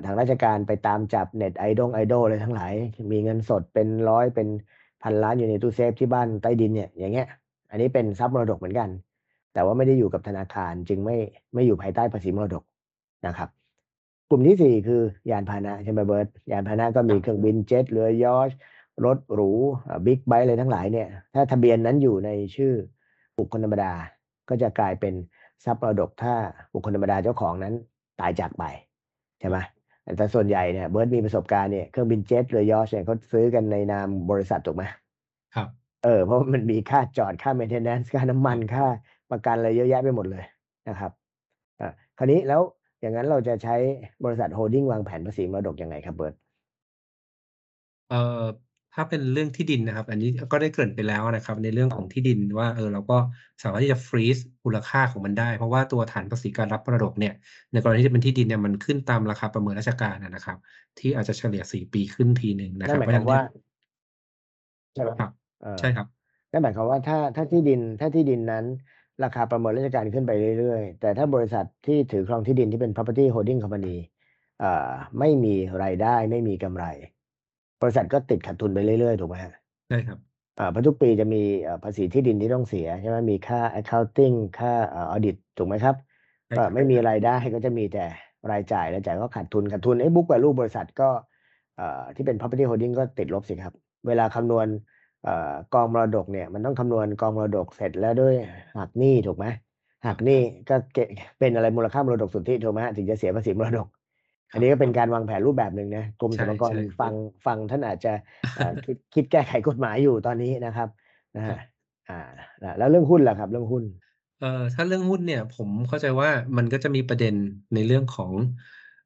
[0.04, 2.72] ทางราชการไปตามจับเน็ตไอดงไอดอลเลยทั้งหลาย
[3.12, 4.48] มีเงินสดเป็นร้อยเป็น
[5.02, 7.26] พันล้านอยู่ในตู้เซฟที่บ้านใต้ดินเนี่ยอย่างเงี้ย
[7.70, 8.88] อันนี้เป็นทรัพย์มรดกเหมือนกัน
[9.52, 11.16] แต่ว่าไม่ได้อยู่กับธนาคารจึงไม่
[11.54, 12.62] ไม่อยู่ภายใต้ภาษีมรดก
[13.26, 13.48] นะครับ
[14.30, 18.50] กลุ่มที่สี่คือยานพาหนะใช่ไหมเบิร์ตยานพาหนะก็มีเครื่องบินเจ็ตเรือยอชต์
[19.04, 19.50] รถหรู
[20.06, 22.72] บิ๊กไบค์อะไรทั้งหลายเนี่ย ถ้าทะเบียนนั้นอยู่ในชื่อ
[23.38, 23.92] บุคคลธรรมดา
[24.48, 25.14] ก็จะกลายเป็น
[25.64, 26.34] ทรัพย์มรดกถ้า
[26.72, 27.74] บุคคลธรรมดาเจ้าของนั้น
[28.20, 28.64] ตายจากไป
[29.40, 29.56] ใช่ไหม
[30.16, 34.84] แต่ส่วนใหญ่เนี่ยเบิร์ดมีประสบการณ์เนี่ยเครื่องบินเจ็ตหรือยอชต์เนี่ยเขาซื้อกันในนามบริษัทถูกไหม
[35.54, 35.68] ครับ
[36.04, 38.86] เออเพราะมันมีค่าจอดค่า maintenance ค่าน้ำมันค่า
[39.30, 40.44] ประกันอะไรเยอะแยะไปหมดเลย
[40.88, 41.12] นะครับ
[41.80, 42.62] อ่าคราวนี้แล้ว
[43.00, 43.76] อย่างนั้นเราจะใช้
[44.24, 46.34] บริษัทโฮลดิ้งวางแผนภาษีมรดกยังไงครับเบิร์ต
[48.08, 48.44] เอ่อ
[48.98, 53.18] ถ้าเป็นเรื่องที่ดินนะครับ อันนี้ก็ได้เกริ่นไปแล้วนะครับ ในเรื่องของที่ดินว่าเออเราก็
[53.62, 57.34] สามารถที่จะ freeze มูลค่าของมันได้ เพราะว่าตัวฐานภาษีการรับมรดกเนี่ย
[57.72, 60.58] ในกรณีที่เป็นที่ดินเนี่ยมันขึ้นตามราคาประเมินราชการอะนะครับ
[60.98, 63.42] ที่อาจจะเฉลี่ย4ปีขึ้นทีหนึ่งนะครับหเพมายราะคฉะวามนั้นเนี่ว่า
[64.94, 65.30] ใช่ไหมครับ
[65.60, 66.06] เออใช่ครับ
[66.52, 68.64] นั่นหมายความว่าถ้าถ้าที่ดินถ้าที่ดินนั้น
[69.24, 73.96] ราคาประเมินราชการขึ้นไปเรื่อยๆ แต่ถ้าบริษัทที่ถือครองที่ดินที่เป็น property holding company
[74.60, 76.84] เอ่อไม่มีรายได้ไม่มีกำไร
[77.82, 79.52] บริษัทก็ติดขาดทุนไปเรื่อยๆ ถูกไหมฮะ
[79.88, 80.18] ใช่ครับ
[80.58, 85.96] อ่าเพราะทุกปีจะมีเอ่อภาษีที่ดินที่ต้องเสียใช่ไหมมีค่า accounting ค่าเอ่อ audit ถูกไหมครับ
[86.46, 88.04] ใช่ก็ครับไม่มีรายได้ก็จะมีแต่
[88.50, 91.08] รายจ่ายรายจ่ายก็ขาดทุนขาดทุนไอ้ book value บริษัทก็
[91.76, 93.74] เอ่อที่เป็น property holding ก็ติดลบสิครับ
[94.06, 94.66] เวลาคำนวณ
[95.24, 98.34] เอ่อกองมรดกเนี่ยมันต้องคำนวณกองมรดกเสร็จแล้วด้วย
[98.76, 99.46] หักหนี้ถูกไหม
[100.06, 100.98] หักหนี้ก็เก
[101.38, 103.97] เป็นอะไรมูลค่ามรดกสุทธิถูกไหมฮะถึงจะเสียภาษีมรดกค
[104.52, 107.14] อัรันบนี้ก็เป็นการวางแผนรูปแบบหนึ่งนะกรมสรใช่รพากรใช่ฟัง
[107.46, 108.12] ฟังท่านอาจจะ
[108.56, 110.88] เอ่อคิดคิดแก้ไขกฎหมายอยู่ตอนนี้นะครับ
[111.36, 111.58] นะครัฮะบ
[112.08, 112.14] อ่า
[112.60, 113.84] แล้วแล้วเรื่องหุ้นล่ะครับ เรื่องหุ้น
[114.38, 117.34] เอ่อถ้าเรื่องหุ้นเนี่ย ผมเข้าใจว่ามันก็จะมีประเด็น
[117.74, 118.32] ในเรื่องของ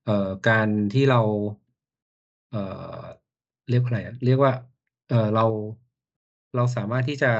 [0.02, 0.12] เอ่อ
[0.48, 1.20] การที่เรา
[2.50, 2.62] เอ่
[3.00, 3.02] อ
[3.68, 4.52] เรียกว่าอะไรอะเรียกว่า
[5.08, 5.44] เอ่อเรา
[6.54, 7.32] เราสามารถที่จะ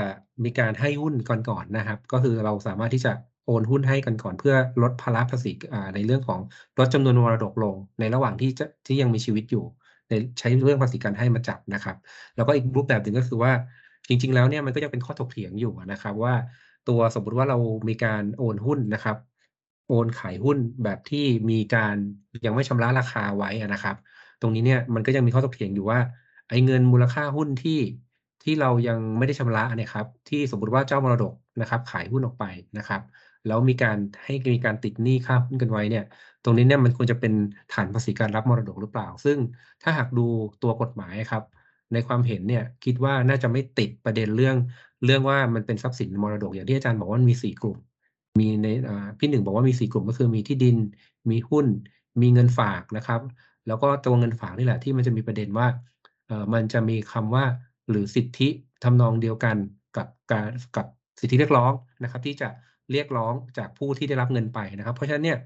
[0.45, 3.13] มีการให้หุ้นก่อนๆนะครับ ก็คือเราสามารถที่จะ
[3.47, 5.53] โอนหุ้นให้กันก่อนเพื่อลดภาระภาษี
[5.95, 6.41] ในเรื่องของ
[6.79, 9.65] ลดจำนวนมรดกลง ในระหว่างที่จะที่ยังมีชีวิตอยู่
[10.09, 11.97] ในใช้เรื่องภาษีการให้มาจับนะครับ
[12.37, 13.53] แล้วก็อีกรูปแบบหนึ่งก็คือว่า
[14.09, 16.35] จริง ๆ แล้วเนี่ยมันก็ยังเป็นข้อถกเถียงอยู่นะครับว่า
[16.89, 19.17] ตัวสมมุติว่าเรามีการโอนหุ้นนะครับ
[19.89, 21.97] โอนขายหุ้นแบบที่มีการ
[22.47, 23.97] ยังไม่ชำระราคาไว้นะครับ
[24.41, 25.99] ตรงนี้เนี่ยมันก็ยังมีข้อถกเถียงอยู่ว่า
[26.49, 27.79] ไอ้เงินมูลค่าหุ้นที่
[28.43, 32.45] ที่เรายังไม่ได้ชำระนี่ยครับ ที่สมมติว่าเจ้ามรดกนะครับ ขายหุ้นออกไป
[32.79, 33.01] นะครับ
[33.47, 36.05] แล้วมีการให้มีการติดหนี้ค่าหุ้นกันไว้เนี่ย
[36.45, 37.33] ตรงนี้เนี่ยมันควรจะเป็น
[37.75, 39.39] ฐานภาษีการรับมรดกหรือเปล่า ซึ่ง
[39.83, 40.27] ถ้าหากดู
[40.63, 41.45] ตัวกฎหมายครับ
[41.93, 44.57] ในความเห็นเนี่ยคิดว่าน่าจะไม่ติดประเด็นเรื่อง
[45.05, 47.79] เรื่องว่ามันเป็นทรัพย์สินมรดกอย่างที่อาจารย์บอกว่ามันมี4กลุ่ม
[48.39, 48.67] มีใน
[49.19, 50.77] พี่หนึ่งบอกว่ามี4กลุ่มก็คือมีที่ดิน
[51.31, 51.67] มีหุ้น
[52.23, 53.21] มีเงินฝากนะครับ
[53.67, 55.67] แล้วก็ตัวเงินฝากนี่แหละที่มันจะมีประเด็นว่า
[56.27, 57.45] เออมันจะมีคำว่า
[57.91, 58.49] หรือสิทธิ
[58.85, 59.57] ทำนองเดียวกัน
[59.97, 60.87] กับการกับ
[61.21, 62.49] สิทธิเรียกร้องนะครับ ที่จะ
[62.93, 65.39] เรียกร้องจากผู้ที่ได้รับเงินไปนะครับ เพราะฉะนั้นเนี่ย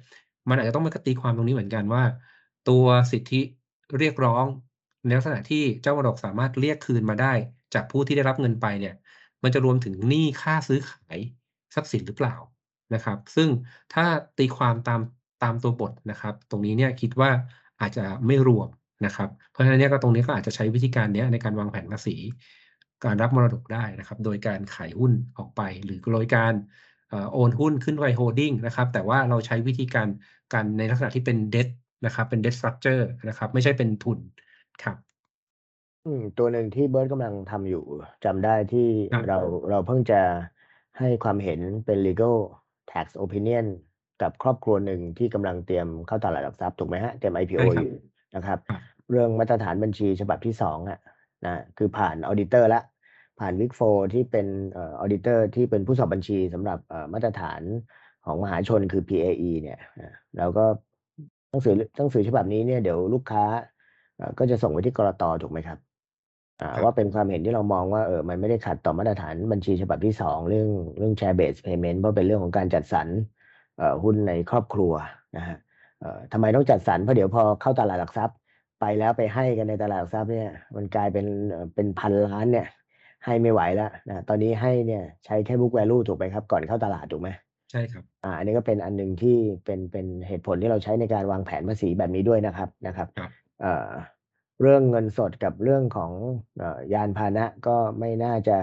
[0.49, 2.03] มันอาจจะต้องมาตีความตรงนี้เหมือนกันว่า
[2.69, 3.41] ตัวสิทธิ
[3.99, 4.45] เรียกร้อง
[5.05, 7.33] ในลักษณะที่เจ้ามรดกสามารถเรียกคืนมาได้
[7.75, 8.95] จากผู้ที่ได้รับเงินไปเนี่ย
[9.43, 11.19] มันจะรวมถึงหนี้ค่าซื้อขาย
[11.75, 12.35] ทรัพย์สินหรือเปล่า
[12.95, 13.49] นะครับ ซึ่ง
[13.95, 14.05] ถ้า
[14.39, 15.01] ตีความตาม
[15.43, 17.31] ตามตัวบทนะครับ ตรงนี้เนี่ยคิดว่า
[17.81, 18.69] อาจจะไม่รวม
[19.07, 22.17] นะครับ เพราะฉะนั้นเนี่ยก็ตรงนี้ก็อาจจะใช้วิธีการเนี้ยในการวางแผนภาษี
[23.05, 26.55] การรับมรดกได้นะครับ โดยการขายหุ้นออกไป หรือโดยการ
[27.33, 30.09] โอนหุ้นขึ้นไป holding นะครับแต่ว่าเราใช้วิธีการ
[30.53, 31.69] การในลักษณะที่เป็น debt
[32.07, 34.19] นะครับเป็น debt structure นะครับไม่ใช่เป็นทุน
[34.83, 34.97] ครับ
[36.05, 37.85] อืมตัวหนึ่งที่เบิร์ตกำลังทำอยู่
[38.25, 39.39] จำได้ที่ครับเรา
[39.71, 40.21] เราเพิ่งจะ
[40.99, 42.37] ให้ความเห็นเป็น legal
[42.93, 43.67] tax opinion
[44.23, 47.95] กับครอบครัวหนึ่งที่กำลังเตรียมเข้าตลาดหลักทรัพย์ถูกไหมฮะเตรียม IPO ใช่ครับอยู่
[48.37, 50.99] นะครับครับ เรื่องมาตรฐานบัญชีฉบับที่สองอะ
[51.45, 52.81] นะคือผ่าน auditor ละ
[53.39, 53.81] ผ่าน Big Four
[54.13, 57.61] ที่เป็นเอ auditor ที่เป็นผู้สอบบัญชีสำหรับเอ่อมาตรฐาน
[58.25, 60.65] ของมหาชนคือ PAE เนี่ยนะแล้วก็
[61.51, 63.45] หนังสือหนังสือฉบับนี้เนี่ยเดี๋ยวลูกค้า
[64.17, 65.79] เอ่อก็จะส่งไปที่กรตถูกไหมครับ
[66.63, 70.69] อ่าครับว่าเป็นความเห็นที่เรามองว่าเออมันไม่ได้ขัดต่อมาตรฐานบัญชีฉบับที่สองเรื่อง
[70.99, 73.09] เรื่อง share based payment เพราะเป็นเรื่องของการจัดสรร
[73.79, 74.93] เอ่อหุ้นในครอบครัว
[75.37, 75.57] นะฮะ
[76.01, 78.37] เอ่อทำไมต้องจัดสรรเพราะเดี๋ยวพอเข้าตลาดหลักทรัพย์
[78.81, 82.67] ไปแล้วไปให้กันในตลาดหลักทรัพย์เนี่ยมันกลายเป็นเอ่อเป็นพันล้านเนี่ย
[83.25, 87.29] ให้ไม่ไหวแล้วนะตอนนี้ให้เนี่ยใช้แค่ book value ถูกไหมครับ ก่อนเข้าตลาดถูกไหม
[87.71, 93.89] ใช่ครับอ่าอันนี้ก็เป็นอันหนึ่งที่เป็นเป็นเหตุผลที่เราใช้ในการวางแผนภาษีแบบนี้ด้วยนะครับนะครับครับเอ่อ
[94.63, 96.13] เรื่องเงินสดกับเรื่องของ
[96.59, 98.57] เอ่อยานพาหนะก็ไม่น่าจะ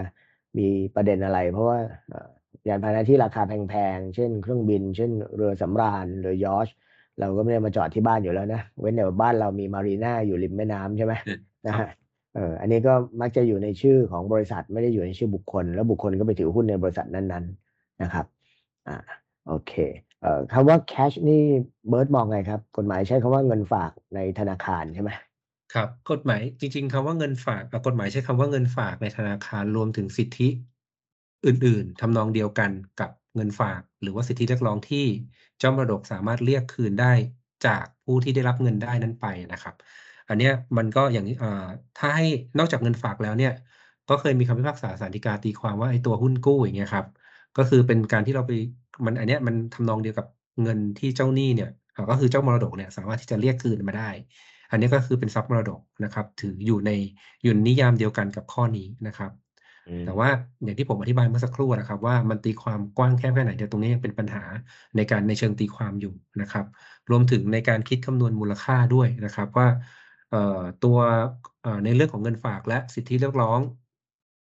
[0.58, 1.78] มีประเด็นอะไร เพราะว่า
[2.10, 2.28] เอ่อ
[2.68, 6.76] ยานพาหนะที่ราคาแพงๆ เช่นเครื่องบิน เช่นเรือสำราญเรือยอชต์
[7.20, 11.14] เราก็ไม่ได้มาจอดที่บ้านอยู่แล้วนะ เว้นแต่ว่าบ้านเรามีมารีนาอยู่ริมแม่น้ำใช่ไหม
[11.66, 11.88] นะครัฮะบ
[12.34, 18.26] เอออันนี้ก็มักจะอยู่ในชื่อของบริษัทไม่ได้อยู่ในชื่อบุคคล แล้วบุคคลก็ไปถือหุ้นในบริษัทนั้นๆนะครับ
[18.88, 18.96] อ่า
[19.48, 19.72] โอเค
[20.20, 21.42] เอ่อคำว่า cash นี่
[21.88, 25.10] เบิร์ตมองไงครับ กฎหมายใช้คำว่าเงินฝากในธนาคารใช่ไหม
[25.74, 30.48] ครับ กฎหมายจริง ๆคำว่าเงินฝากกฎหมายใช้คำว่าเงินฝากในธนาคารรวมถึงสิทธิ
[31.46, 32.70] อื่น ๆทำนองเดียวกัน
[33.00, 35.06] กับเงินฝาก หรือว่าสิทธิเรียกร้องที่
[35.58, 37.12] เจ้ามรดกสามารถเรียกคืนได้
[37.66, 39.74] จากผู้ที่ได้รับเงินได้นั้นไปนะครับ
[40.28, 41.48] อันเนี้ยมันก็อย่างนี้อ่า
[41.96, 42.24] ถ้าให้
[42.58, 43.52] นอกจากเงินฝากแล้วเนี่ย
[44.08, 47.06] ก็เคยมีคำพิพากษาศาลฎีกาตีความว่าไอ้ตัวหุ้นกู้อย่างเงี้ยครับ
[47.56, 48.52] ก็คือเป็นการที่เราไป
[49.04, 50.26] มันอันเนี้ยมันทำนองเดียวกับ
[50.62, 54.10] เงินที่เจ้าหนี้เนี่ยอ่าก็คือเจ้ามรดกเนี่ยสามารถที่จะเรียกคืนมาได้
[54.70, 56.90] อันนี้ก็คือเป็นทรัพย์มรดกนะครับ ถืออยู่ใน
[57.42, 59.30] อยู่ในนิยามเดียวกันกับข้อนี้นะครับ
[59.86, 60.28] อืมแต่ว่า
[60.64, 64.42] อย่างที่ผมอธิบายเมื่อสักครู่นะครับ ว่ามันตีความกว้างแค่แค่ไหนเดี๋ยวตรงนี้ยังเป็นปัญหา
[64.96, 66.64] ในการในเชิงตีความอยู่นะครับ
[67.10, 70.03] รวมถึงในการคิดคำนวณมูลค่าด้วยนะครับ ว่าเอ่อ
[70.84, 70.98] ตัว
[71.84, 73.60] ในเรื่องของเงินฝากและสิทธิเรียกร้อง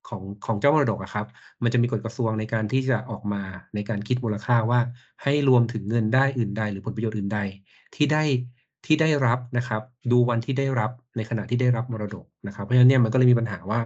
[0.07, 1.27] ของของเจ้ามรดกครับ
[1.63, 3.43] มันจะมีกฎกระทรวงในการที่จะออกมา
[3.75, 4.79] ในการคิดมูลค่าว่า
[5.23, 7.39] ให้รวมถึงเงินได้อื่นใด หรือผลประโยชน์อื่นใด
[7.95, 8.23] ที่ได้
[8.85, 13.79] ที่ได้รับนะครับ ดูวันที่ได้รับในขณะที่ได้รับมรดกนะครับ เพราะฉะนั้นเนี่ยมันก็เลยมีปัญหาว่า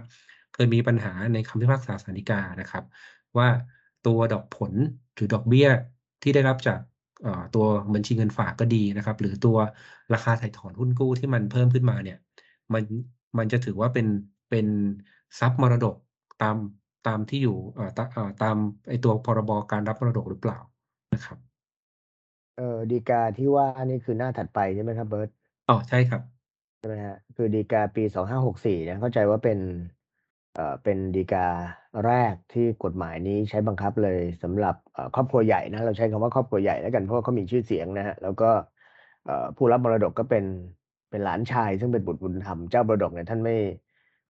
[0.54, 2.84] เคยมีปัญหาในคำพิพากษาศาลฎีกานะครับ
[3.36, 3.48] ว่า
[4.06, 4.72] ตัวดอกผล
[5.14, 5.68] หรือดอกเบี้ย
[6.22, 6.80] ที่ได้รับจาก
[7.52, 9.56] ตัวบัญชีเงินฝากก็ดีนะครับ หรือตัว
[10.12, 12.16] ราคาถ่ายถอนหุ้นกู้ที่มันเพิ่มขึ้นมาเนี่ย
[12.74, 12.84] มัน
[13.38, 14.06] มันจะถือว่าเป็น
[14.48, 14.66] เป็น
[15.38, 15.94] ทรัพย์มรดก
[16.38, 16.56] ตาม
[17.04, 18.56] ตามที่อยู่เอ่อตาเอ่อตาม
[18.88, 20.56] ไอตัวพรบการรับมรดกหรือเปล่า
[21.12, 21.38] นะครับ
[22.54, 25.30] เออดีกาที่ว่านี่คือหน้าถัดไปใช่ไหมครับเบิร์ต
[25.66, 26.22] อ๋อใช่ครับ
[26.78, 29.58] ใช่ไหมฮะคือดีกาปีสองห้าหกสี่นะเข้าใจว่าเป็น
[30.82, 31.46] เป็นดีกา
[32.06, 34.76] แรกที่กฎหมายนี้ใช้บังคับเลยสำหรับ
[35.14, 38.50] ครอบครัวใหญ่นะเราใช้คำว่าครอบครัวใหญ่แล้วกันเพราะว่าเขามีชื่อเสียงนะฮะแล้วก็
[39.56, 40.44] ผู้รับมรดกก็เป็น
[41.10, 43.56] เป็นหลานชาย ซึ่งเป็นบุตรบุญธรรมเจ้ามรดกเนี่ยท่านไม่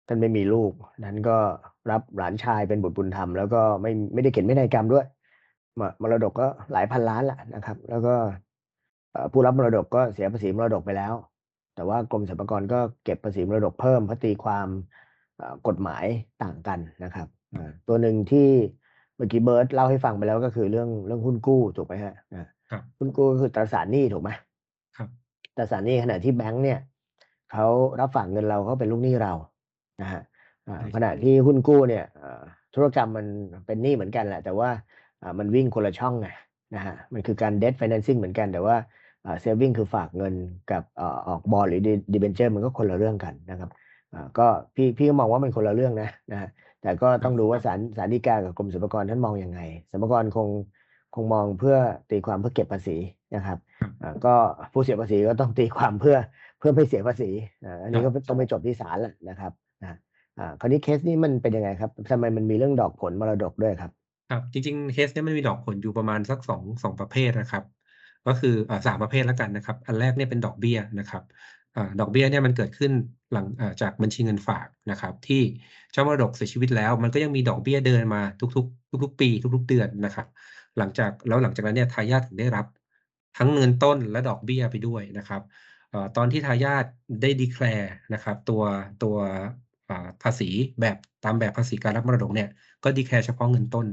[0.08, 1.38] ท่านไม่มีลูกนั้นก็
[1.92, 5.06] รับหลานชายเป็นบุตรบุญธรรม แล้วก็ไม่ไม่ได้เขียนไม่ในกรรมด้วย
[5.80, 8.16] มมรดกก็หลายพันล้านละนะครับ แล้วก็
[9.32, 11.14] ผู้รับมรดกก็เสียภาษีมรดกไปแล้ว
[11.76, 14.68] แต่ว่ากรมสรรพากรก็เก็บภาษีมรดกเพิ่มเพราะตีความ
[15.68, 16.06] กฎหมาย
[16.44, 18.50] ต่างกันนะครับอ่าตัวหนึ่งที่
[19.16, 24.30] เมื่อกี้เบิร์ตเล่าให้ฟังไปแล้วก็คือเรื่องเรื่องหุ้นกู้ถูกไหมฮะอ่าครับหุ้นกู้ก็คือตราสารหนี้ถูกไหม
[24.98, 25.10] ครับ
[25.58, 26.80] ตราสารหนี้ขณะที่แบงก์เนี่ย
[27.52, 27.68] เขา
[28.00, 29.34] รับฝากเงินเราเขาเป็นลูกหนี้เรา
[30.02, 30.22] นะฮะ
[30.68, 32.42] อ่าใช่ขณะที่หุ้นกู้เนี่ยเอ่อ
[32.76, 33.26] ธุรกรรมมัน
[33.66, 34.70] เป็นหนี้เหมือนกันแหละ แต่ว่า
[35.22, 36.30] อ่ามันวิ่งคนละช่องไง
[36.76, 38.76] นะฮะมันคือการ debt financing เหมือนกันแต่ว่า
[39.40, 40.34] เซฟวิ่งคือฝากเงิน
[40.72, 41.82] กับเอ่อออกบอลหรือ
[42.14, 43.80] ดีเบนเจอร์มันก็คนละเรื่องกันนะครับอ่า
[44.38, 46.50] ก็พี่พี่ก็มองว่ามันคนละเรื่องนะนะฮะ
[46.82, 49.60] แต่ก็ต้องดูว่าศาลศาลฎีกากับกรมสรรพากรท่านมองยังไง
[49.92, 50.48] สรรพากรคง
[51.16, 51.78] คงมองเพื่อ
[52.12, 52.98] ตีความเพื่อเก็บภาษี
[53.36, 54.34] นะครับครับอ่าก็
[54.74, 56.18] ผู้เสียภาษีก็ต้องตีความเพื่อ
[56.60, 57.30] เพื่อไม่เสียภาษี
[57.66, 59.98] อ่าอันนี้ก็ต้องไปจบที่ศาลแหละนะครับนะ
[60.40, 63.92] อ่าคราวนี้เคสนี้มันเป็นยังไงครับทำไมมันมีเรื่องดอกผลมรดกด้วยครับ
[64.30, 67.64] ครับจริงๆเคสเนี้ยมันมีดอกผลอยู่ประมาณสักสองสองประเภทนะครับ
[68.28, 71.59] ก็คืออ่าสามประเภทแล้วกันนะครับ อันแรกเนี่ยเป็นดอกเบี้ยนะครับอ่า
[72.00, 72.92] ดอกเบี้ยเนี่ยมันเกิดขึ้น
[73.34, 73.46] หลัง
[73.82, 75.42] จากบัญชีเงินฝากนะครับ ที่
[75.92, 78.22] เจ้ามรดกเสียชีวิตแล้ว มันก็ยังมีดอกเบี้ยเดินมา
[78.56, 80.28] ทุกๆ ทุกๆ ปี ทุก ๆ เดือนนะครับ
[80.78, 82.66] หลังจากแล้วหลังจากนั้นเนี่ยทายาทถึงได้รับ
[83.38, 85.42] ทั้งเงินต้นและดอกเบี้ยไปด้วยนะครับ
[85.94, 86.86] อตอนที่ทายาท
[87.22, 88.62] ได้ดีแคลร์นะครับ ตัว
[89.04, 89.16] ตัว
[90.24, 90.50] ภาษี
[90.82, 92.50] แบบตามแบบภาษีการรับมรดกเนี่ย
[92.84, 93.88] ก็ดีแคลร์เฉพาะเงินต้น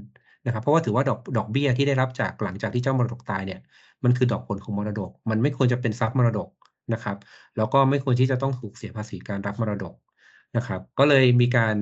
[0.46, 3.61] นะครับ เพราะว่าถือว่าดอกดอกเบี้ยที่ได้รับจากหลังจากที่เจ้ามรดกตายเนี่ย
[4.05, 6.49] มันคือดอกผลของมรดก มันไม่ควรจะเป็นทรัพย์มรดก
[6.92, 7.16] นะครับ
[7.57, 9.94] แล้วก็ไม่ควรที่จะต้องถูกเสียภาษีการรับมรดก
[10.57, 11.77] นะครับ ก็เลยมีการ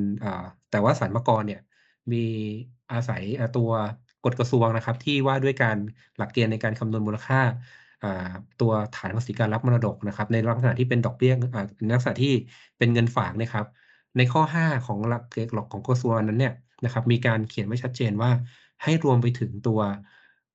[0.71, 1.61] แต่ว่าสรรพากรเนี่ย
[2.13, 2.25] มี
[2.93, 3.23] อาศัย
[3.57, 3.71] ตัว
[4.25, 5.77] กฎกระทรวงนะครับ ที่ว่าด้วยการ
[6.17, 7.41] หลักเกณฑ์ในการคำนวณมูลค่า
[8.61, 11.33] ตัวฐานภาษีการรับมรดกนะครับ ในลักษณะที่เป็นดอกเบี้ย
[11.83, 12.35] ในลักษณะที่
[12.79, 13.67] เป็นเงินฝากนะครับ
[14.17, 18.31] ในข้อ 5 ของหลักเกณฑ์ของกระทรวงนั้นเนี่ยนะครับมีการเขียนไว้ชัดเจนว่า
[18.83, 19.81] ให้รวมไปถึงตัว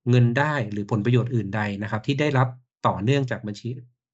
[0.09, 2.47] เงินได้หรือผลประโยชน์อื่นใดนะครับ ที่ได้รับ
[2.88, 3.69] ต่อเนื่องจากบัญชี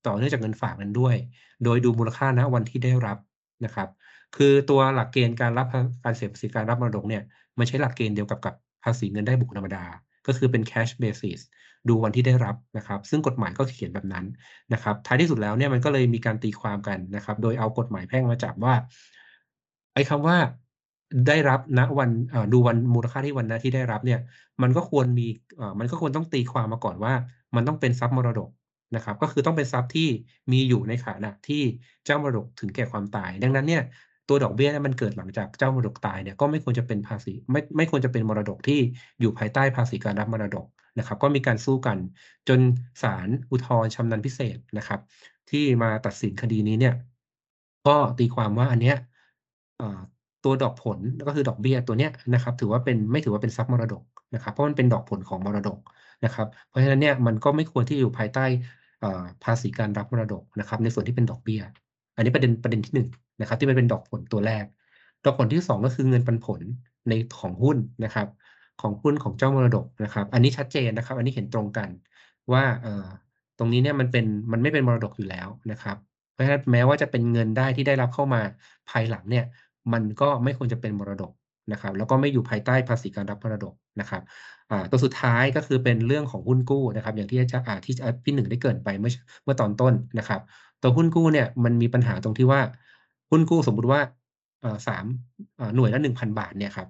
[0.07, 1.15] ต่อเนื่องจากเงินฝากนั้นด้วย
[1.63, 3.17] โดยดูมูลค่าณวันที่ได้รับ
[3.65, 3.89] นะครับ
[4.35, 5.67] คือตัวหลักเกณฑ์การรับ
[6.03, 7.23] การเสียภาษีการรับมรดกเนี่ย
[7.57, 9.85] มันใช้หลักเกณฑ์เดียวกับกับภาษีเงินได้บุคคลธรรมดา
[10.27, 11.39] ก็คือเป็น cash basis
[11.89, 14.25] ดูวันที่ได้รับนะครับ ซึ่งกฎหมายก็เขียนแบบนั้น
[14.73, 18.73] นะครับ ท้ายที่สุดแล้วเนี่ยมันก็เลยมีการตีความกันนะครับ โดยเอากฎหมายแพ่งมาจับว่า
[19.93, 20.37] ไอ้คำว่า
[21.27, 22.09] ได้รับณวัน
[22.53, 24.19] ดูวันมูลค่าที่วันนั้นที่ได้รับเนี่ย
[24.61, 25.27] มันก็ควรมี
[25.79, 27.13] มันก็ควรต้องตีความมาก่อนว่า
[27.55, 28.49] มันต้องเป็นทรัพย์มรดก
[28.95, 30.07] นะครับก็คือต้องเป็นทรัพย์ที่
[30.51, 31.63] มีอยู่ในขณะที่
[32.05, 33.83] เจ้ามรดกถึงแก่ความตาย ดังนั้นเนี่ย
[34.29, 38.79] ตัวดอกเบี้ยเนี่ยมันเกิดหลังจากเจ้ามรดกตายเนี่ยก็ไม่ควรจะเป็นภาษีไม่ไม่ควรจะเป็นมรดกที่
[39.19, 40.65] อยู่ภายใต้ภาษีการรับมรดก
[40.99, 41.97] นะครับก็มีการสู้กัน
[42.47, 42.59] จน
[43.01, 44.99] ศาลอุทธรณ์ชำนาญพิเศษนะครับ
[45.49, 46.95] ที่มาตัดสินคดีนี้เนี่ย
[47.87, 48.97] ก็ตีความว่าอันเนี้ย
[50.43, 55.79] ตัวดอกผลก็คือดอกเบี้ยตัวเนี้ยนะครับถือว่าเป็นไม่ถือว่าเป็นทรัพย์มรดกนะครับเพราะมันเป็นดอกผลของมรดก
[56.26, 58.45] นะครับ เพราะฉะนั้นเนี่ยมันก็ไม่ควรที่อยู่ภายใต้
[59.43, 61.61] ภาษีการรับมรดกนะครับ ในส่วนที่เป็นดอกเบี้ย
[62.16, 63.09] อันนี้ประเด็นประเด็นที่หนึ่ง
[63.41, 64.66] นะครับ ที่มันเป็นดอกผลตัวแรก
[65.26, 66.61] ดอกผลที่สองก็คือเงินปันผล
[67.09, 68.28] ในของหุ้นนะครับ
[68.82, 71.89] ของหุ้นของเจ้ามรดกนะครับ อันนี้ชัดเจนนะครับ อันนี้เห็นตรงกัน
[72.51, 72.63] ว่า
[73.57, 75.97] ตรงนี้เนี่ยมันเป็นมันไม่เป็นมรดกอยู่แล้วนะครับ
[76.34, 78.41] เพราะฉะนั้นแม้ว่าจะเป็นเงินได้ที่ได้รับเข้ามา
[78.89, 79.45] ภายหลังเนี่ย
[79.93, 81.32] มันก็ไม่ควรจะเป็นมรดก
[81.72, 84.22] นะครับ แล้วก็ไม่อยู่ภายใต้ภาษีการรับมรดกนะครับ
[84.91, 87.93] ตัวสุดท้ายก็คือเป็นเรื่องของหุ้นกู้นะครับ อย่างที่อาจารย์อ่าที่
[88.24, 89.11] พี่หนึ่งได้เกินไปเมื่อ
[89.43, 90.41] เมื่อตอนต้นนะครับ
[90.82, 92.61] ตัวหุ้นกู้เนี่ยมันมีปัญหาตรงที่ว่า
[93.32, 93.99] หุ้นกู้สมมุติว่า
[94.88, 95.05] สาม
[95.76, 96.88] หน่วยละ1,000บาทเนี่ยครับ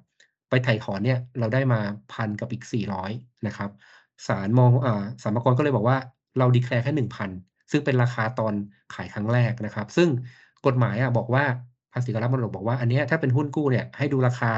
[0.50, 1.80] ไปไถ่ถอนเนี่ยเราได้มา
[2.12, 3.12] พันกับอีก400
[3.48, 3.70] นะครับ
[4.28, 5.98] ศาลมองอ่าสรรพากรก็เลยบอกว่า
[6.40, 7.30] เราดีแคลร์แค่1,000
[7.72, 8.54] ซึ่งเป็นราคาตอน
[8.94, 10.10] ขายครั้งแรกนะครับ ซึ่ง
[10.66, 11.44] กฎหมายอะบอกว่า
[11.94, 14.52] ภาษีการรับมรดกบอกว่าอันนี้ถ้าเป็นหุ้นกู้เนี่ยให้ดูราคา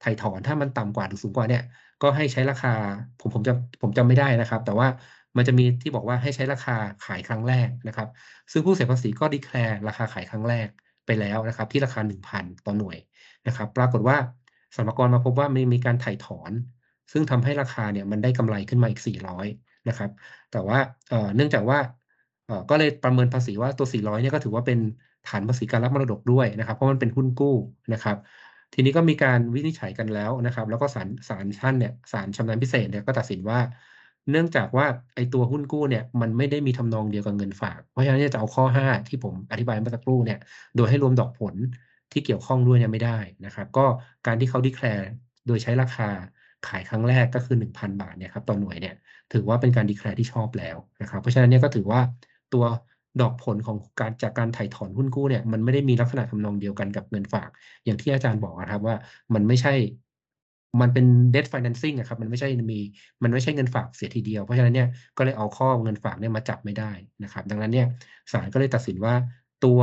[0.00, 1.62] ไถ่ถอนถ้ามันต่ำกว่าหรือสูงกว่าเนี่ย
[2.02, 2.74] ก็ให้ใช้ราคา
[3.20, 4.88] ผมผมจำผมจำไม่ได้นะครับ แต่ว่า
[5.36, 8.08] มันจะมีที่บอกว่าให้ใช้ราคาขายครั้งแรกนะครับ
[8.52, 10.68] ซึ่งผู้เสียภาษีก็ดีแคลร์ราคาขายครั้งแรก
[11.06, 12.98] ไปแล้วนะครับ ที่ราคา 1,000 ต่อหน่วย
[13.46, 14.16] นะครับ ปรากฏว่า
[14.76, 16.52] สรรพากรมาพบว่ามีมีการถ่ายถอน
[17.12, 19.46] ซึ่งทำให้ราคาเนี่ยมันได้กำไรขึ้นมาอีก 400
[19.88, 20.10] นะครับ
[20.52, 20.78] แต่ว่า
[21.10, 21.78] เอ่อเนื่องจากว่า
[22.46, 24.78] เอ่อก็เลยประเมินภาษีว่าตัว 400 เนี่ยก็ถือว่าเป็น
[25.28, 27.56] ฐานภาษีการรับมรดกด้วยนะครับ เพราะมันเป็นหุ้นกู้
[27.92, 28.16] นะครับ
[28.74, 33.58] ทีนี้ก็มีการวินิจฉัยกันแล้วนะครับ แล้วก็ศาลศาลท่านเนี่ยศาลชำนาญพิเศษเนี่ยก็ตัดสินว่า
[34.30, 40.38] เนื่องจากว่าไอตัวหุ้นกู้เนี่ยมันไม่ได้มีทำนองเดียวกับเงินฝาก เพราะฉะนั้นจะเอาข้อ 5 ที่ผมอธิบายเมื่อสักครู่เนี่ย
[40.76, 41.54] โดยให้รวมดอกผล
[42.12, 43.86] ที่เกี่ยวข้องด้วยเนี่ยไม่ได้นะครับ ก็
[44.26, 45.08] การที่เขาดีแคลร์
[45.46, 46.08] โดยใช้ราคา
[46.68, 48.94] ขายครั้งแรกก็คือ 1,000 บาทเนี่ยครับต่อหน่วยเนี่ย
[49.32, 52.00] ถือว่าเป็นการดีแคลร์ที่ชอบแล้วนะครับ เพราะฉะนั้นเนี่ยก็ถือว่า
[52.54, 52.64] ตัว
[53.20, 57.48] ดอกผลของการจากการถ่ายถอนหุ้นกู้เนี่ยมันไม่ได้มีลักษณะทำนองเดียวกันกับเงินฝาก
[57.84, 58.96] อย่างที่อาจารย์บอกนะครับว่า
[59.34, 59.74] มันไม่ใช่
[60.80, 62.80] มันเป็น debt financing อะครับ มันไม่ใช่มี
[63.22, 66.92] มันไม่ใช่เงินฝากเสียทีเดียว เพราะฉะนั้นเนี่ยก็เลยเอาข้อเงินฝากเนี่ยมาจับไม่ได้
[67.24, 67.86] นะครับ ดังนั้นเนี่ย
[68.32, 69.14] ศาลก็เลยตัดสินว่า
[69.64, 69.80] ตัว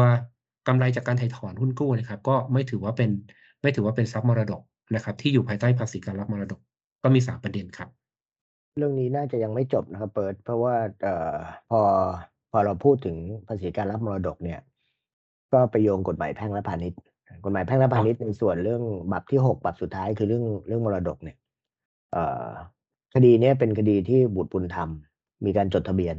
[0.67, 3.09] กำไรจากการถ่ายถอนหุ้นกู้นะครับ ก็ไม่ถือว่าเป็น
[3.61, 4.61] ไม่ถือว่าเป็นทรัพย์มรดก
[4.95, 6.59] นะครับ ที่อยู่ภายใต้ภาษีการรับมรดก
[7.03, 7.89] ก็มี3ประเด็นครับ
[8.77, 11.37] เรื่องนี้น่าจะยังไม่จบนะครับ เปิด เพราะว่าเอ่อ
[11.69, 11.81] พอ
[12.51, 13.17] พอเราพูดถึง
[13.47, 14.59] ภาษีการรับมรดกเนี่ย
[15.53, 16.99] ก็ไปโยงกฎหมายแพ่งและพาณิชย์
[17.45, 21.37] กฎหมายแพ่งและพาณิชย์ในส่วนเรื่องบับที่หกบับสุดท้ายคือเรื่องเรื่องมรดกเนี่ย
[22.11, 22.47] เอ่อ
[23.13, 24.89] คดีเนี้ยเป็นคดีที่บุตรบุญธรรม
[25.45, 26.15] มีการจดทะเบียน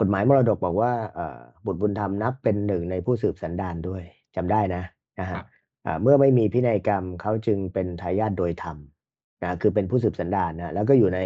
[0.00, 4.02] กฎหมายมรดกบอกว่าเอ่อบุตรบุญธรรมนับเป็นหนึ่งในผู้สืบสันดานด้วย
[4.36, 4.82] จำได้นะ
[5.20, 5.44] นะครัฮะบ
[5.86, 8.76] อ่าเมื่อไม่มีพินัยกรรมเขาจึงเป็นทายาทโดยธรรม
[9.42, 11.20] นะคือเป็นผู้สืบสันดานนะแล้วก็อยู่ใน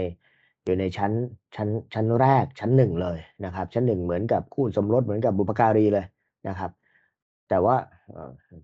[0.64, 1.12] อยู่ในชั้น
[1.56, 6.06] ชั้นชั้นแรกชั้นหนึ่งเลยนะครับ ชั้นหนึ่งเหมือนกับคู่สมรสเหมือนกับบุปการีเลย
[6.48, 6.70] นะครับ
[7.48, 7.76] แต่ว่า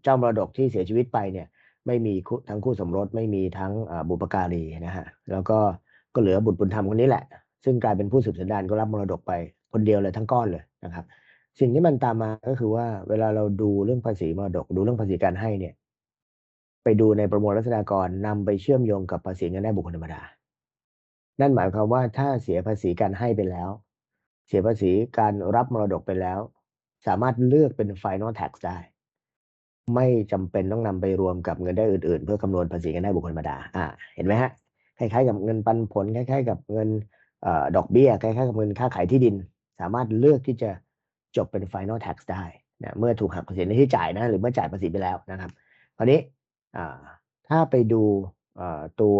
[0.02, 1.46] เจ้ามรดกที่เสียชีวิตไปเนี่ย
[1.86, 2.14] ไม่มี
[2.48, 3.72] ทั้งคู่สมรสไม่มีทั้ง
[4.08, 5.58] บุปการีนะฮะแล้วก็
[6.14, 7.24] ก็เหลือบุตรบุญธรรมคนนี้แหละ
[7.64, 9.32] ซึ่งกลายเป็นผู้สืบสันดานก็รับมรดกไป
[9.72, 11.04] คนเดียวเลยทั้งก้อนเลยนะครับ
[11.60, 15.74] สิ่งที่มันตามมาก็คือว่าเวลาเราดูเรื่องภาษีมรดก ดูเรื่องภาษีการให้เนี่ย
[16.84, 20.20] ไปดูในประมวลรัษฎากรนำไปเชื่อมโยงกับภาษีเงินได้บุคคลธรรมดา
[21.40, 23.70] นั่นหมายความว่าถ้าเสียภาษีการให้ไปแล้ว
[24.46, 26.38] เสียภาษีการรับมรดกไปแล้ว
[27.06, 28.78] สามารถเลือกเป็น final tax ได้
[29.94, 33.84] ไม่จำเป็นต้องนำไปรวมกับเงินได้อื่น ๆ เพื่อคำนวณภาษีเงินได้บุคคลธรรมดาอ่า
[34.14, 34.50] เห็นไหมฮะ
[34.98, 36.88] คล้ายๆกับเงินปันผลคล้ายๆ กับเงิน
[37.46, 39.34] อดอกเบี้ยคล้ายๆกับเงินค่าขายที่ดิน
[39.80, 40.70] สามารถเลือกที่จะ
[41.36, 42.44] จบเป็น final tax ได้
[42.82, 45.50] นะเมื่อถูกหักภาษีในที่จ่ายนะหรือเมื่อจ่ายภาษีไปแล้วนะครับ
[45.96, 46.20] คราวนี้
[47.48, 48.02] ถ้าไปดู
[49.00, 49.16] ตัว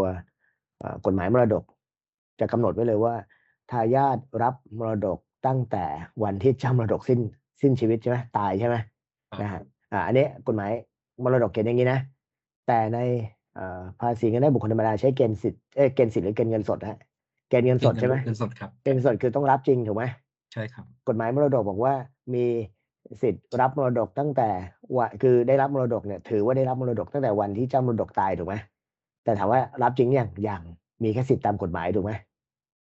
[1.07, 1.65] กฎหมายมรดก
[2.41, 3.15] จะกำหนดไว้เลยว่า
[3.71, 5.85] ทายาทรับมรดกตั้งแต่
[6.23, 7.21] วันที่เจ้ามรดกสิ้น
[7.61, 8.77] สิ้นชีวิตใช่ไหมตายใช่ไหม
[9.31, 9.63] ครับนะฮะ
[9.93, 10.71] อ่าอันนี้กฎหมาย
[11.25, 12.01] มรดกเขียนอย่างนี้นะ
[12.67, 12.99] แต่ใน
[13.55, 16.99] เอ่อภาษีเงินได้บุคคลธรรมดาใช้เกณฑ์สิทธิ์เอ้ยเกณฑ์สิทธิ์หรือเกณฑ์เงินสดฮะ
[17.49, 20.05] เกณฑ์เงินสดใช่ไหมเงินสดครับเกณฑ์เงินสดคือต้องรับจริงถูกไหม
[20.53, 21.95] ใช่ครับ กฎหมายมรดกบอกว่า
[22.35, 22.45] มี
[23.23, 24.49] สิทธิ์รับมรดกตั้งแต่
[24.97, 28.55] วันคือได้รับมรดกเนี่ยถือว่าได้รับมรดกตั้งแต่วันที่เจ้ามรดกตายถูกไหม
[29.25, 30.63] แต่ถามว่ารับจริงอย่างอย่าง
[31.03, 32.13] มีแค่สิทธิ์ตามกฎหมายถูกไหม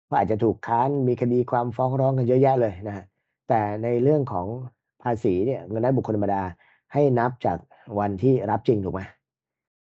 [0.06, 3.06] เพราะอาจจะถูกค้านมีคดีความฟ้องร้องกันเยอะแยะเลยนะฮะ
[3.50, 4.48] แต่ในเรื่องของ
[5.04, 6.42] ภาษีเนี่ยเงินได้บุคคลธรรมดา
[6.94, 7.58] ให้นับจาก
[8.00, 9.02] วันที่รับจริงถูกไหม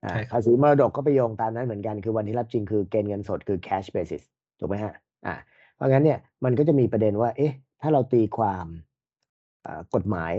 [0.04, 4.24] อ่าใช่ครับภาษีมรดกก็ไปโยงตามนั้นเหมือนกันคือวันที่รับจริงคือเกณฑ์เงินสดคือ cash basis
[4.60, 4.94] ถูกไหมฮะ
[5.26, 5.36] อ่า
[5.76, 8.66] เพราะงั้นเนี่ยมันก็จะมีประเด็นว่า เอ๊ะ ถ้าเราตีความ
[9.66, 10.34] อ่ากฎหมาย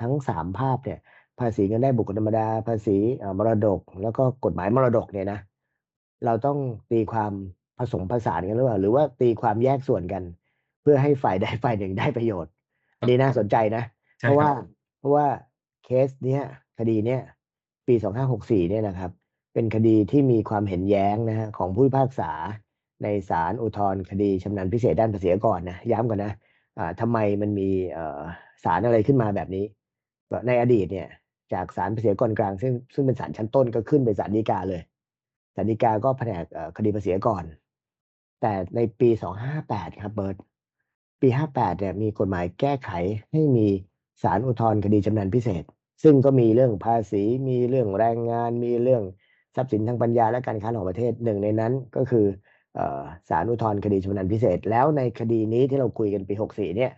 [0.00, 0.98] ทั้งสามภาพเนี่ย
[1.40, 5.40] ภาษีเงินได้บุคคลธรรมดา ภาษีอ่ามรดก แล้วก็กฎหมายมรดกเนี่ยนะ
[6.24, 6.58] เราต้อง
[6.90, 7.32] ตีความ
[7.78, 10.22] ผสมผสานกันหรือเปล่าหรือว่าตีความแยกส่วนกัน
[10.82, 12.52] เพื่อให้ฝ่ายใดฝ่ายหนึ่งได้ประโยชน์
[12.98, 13.84] อันนี้น่าสนใจนะ
[14.20, 14.56] ใช่เพราะคว่ารับ
[14.98, 15.26] เพราะว่า
[15.84, 16.42] เคสเนี้ย
[16.78, 17.20] คดีเนี้ย
[17.86, 17.94] ปี
[18.32, 19.10] 2564เนี่ยนะครับ
[19.54, 22.30] เป็นคดีที่มีความเห็นแย้งนะฮะของผู้พิพากษา
[23.02, 26.32] ในศาลอุทธรณ์คดีชำนาญพิเศษด้านภาษีอากรนะย้ำก่อนนะ
[26.78, 28.20] อ่าทำไมมันมีเอ่อ
[28.64, 29.64] ศาลอะไรขึ้นมาแบบนี้
[30.30, 31.08] ก็ในอดีตเนี่ย
[31.52, 34.82] จากศาลภาษีอากรกลาง ซึ่งซึ่งเป็นศาลชั้นต้นก็ขึ้นไปศาลฎีกาเลย
[35.56, 37.44] ศาลฎีกาก็แผนกเอ่อคดีภาษีอากร
[38.40, 39.08] แต่ในปี
[39.54, 40.36] 258 ครับเบิร์ต
[41.20, 42.90] ปี 58 เนี่ยมีกฎหมายแก้ไข
[43.32, 43.68] ให้มี
[44.22, 45.64] ศาลอุทธรณ์คดีชำนาญพิเศษ
[46.02, 49.02] ซึ่งก็มีเรื่องภาษี มีเรื่องแรงงาน มีเรื่อง
[49.56, 52.26] ทรัพย์สินทางปัญญาและการค้าระหว่างประเทศหนึ่งในนั้นก็คือ
[52.78, 56.92] ออศาลอุทธรณ์คดีชำนาญพิเศษ แล้วในคดีนี้ที่เราคุยกันปี 64 เนี่ย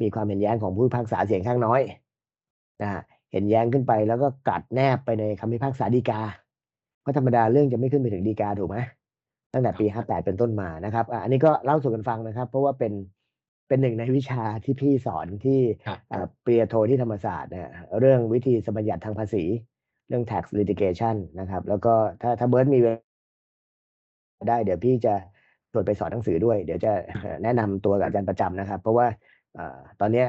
[0.00, 1.80] มีความเห็นแย้งของผู้พิพากษาเสียงข้างน้อย
[2.82, 3.02] นะฮะ
[3.32, 6.20] เห็นแย้งขึ้นไปแล้วก็กัดแนบไปในคำพิพากษาฎีกา
[7.00, 8.76] เพราะธรรมดาเรื่องจะไม่ขึ้นไปถึงฎีกาถูกไหม
[9.54, 12.92] ตั้งแต่ปีห้าแปดเป็นต้นมานะครับอะอันนี้ก็เล่าสู่กันฟังนะครับ เพราะว่าเป็น
[13.68, 17.68] เป็นหนึ่งในวิชาที่พี่สอนที่ครับอ่าปริญญาโทที่ธรรมศาสตร์เนี่ย
[18.00, 19.44] เรื่องวิธีสมบัญญัติทางภาษี
[20.08, 25.14] เรื่อง tax litigation นะครับ แล้วก็ถ้าถ้าเบิร์ตมีเวลาได้เดี๋ยวพี่จะ
[25.72, 26.92] ตรวจไปสอนหนังสือด้วย เดี๋ยวจะ
[27.42, 29.06] แนะนำตัวกับอาจารย์ประจำนะครับ เพราะว่า
[29.58, 30.28] อ่าตอนเนี้ย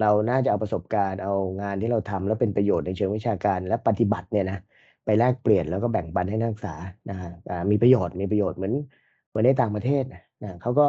[0.00, 4.58] เราน่าจะเอาประสบการณ์เอางานที่เราทำแล้วเป็นประโยชน์ในเชิงวิชาการและปฏิบัติเนี่ยนะ
[5.04, 6.74] ไปแลกเปลี่ยนแล้วก็แบ่งปันให้นักศึกษา
[7.10, 7.30] นะฮะ
[7.70, 8.74] มีประโยชน์มีประโยชน์เหมือน
[9.28, 10.04] เหมือนในต่างประเทศ
[10.42, 10.86] นะเขาก็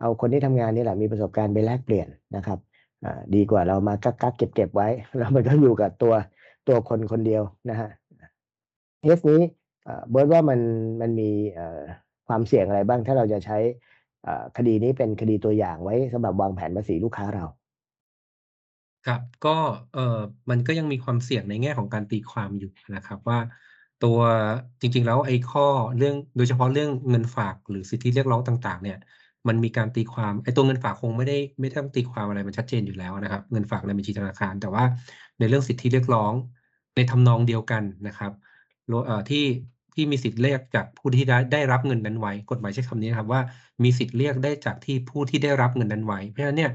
[0.00, 2.58] เอาคนที่ทำงานนี่แหละมีประสบการณ์ไปแลกเปลี่ยนนะครับ
[3.34, 4.88] ดีกว่าเรามากักกักเก็บเก็บไว้
[5.18, 6.14] แล้วมันก็อยู่กับตัว
[6.68, 7.88] ตัวคนคนเดียวนะฮะ
[9.02, 9.40] เคสนี้
[10.10, 10.60] เบิร์ตว่ามัน
[11.00, 11.30] มันมี
[12.28, 13.58] ความเสี่ยงอะไรบ้างถ้าเราจะใช้
[14.56, 17.44] คดีนี้เป็นคดีตัวอย่างไว้สำหรับวางแผนภาษีลูกค้าเรา
[19.06, 19.56] ครับ ก็
[19.94, 20.20] เอ่อ
[20.50, 23.38] มันก็ยังมีความเสี่ยงในแง่ของการตีความอยู่นะครับว่า
[24.04, 24.18] ตัว
[24.80, 25.66] จริง ๆ แล้วไอ้ข้อ
[25.98, 28.98] เรื่อง โดยเฉพาะเรื่องเงินฝาก หรือสิทธิเรียกร้องต่าง ๆ เนี่ย
[29.48, 34.84] มันมีการตีความ ไอ้ตัวเงินฝากคงไม่ได้ ไม่ต้องตีความอะไรมันชัดเจนอยู่แล้วนะครับ เงินฝากในบัญชีธนาคาร แต่ว่า
[35.38, 36.32] ในเรื่องสิทธิเรียกร้อง
[36.96, 38.32] ในทำนองเดียวกันนะครับ
[38.88, 39.44] โล เอ่อ ที่
[39.94, 43.40] ที่มีสิทธิ์เรียกจากผู้ที่ได้ได้รับเงินนั้นไว้ กฎหมายใช้คำนี้นะครับว่า
[43.82, 46.72] มีสิทธิ์เรียกได้จากที่ผู้ที่ได้รับเงินนั้นไว้ เพราะฉะนั้นเนี่ย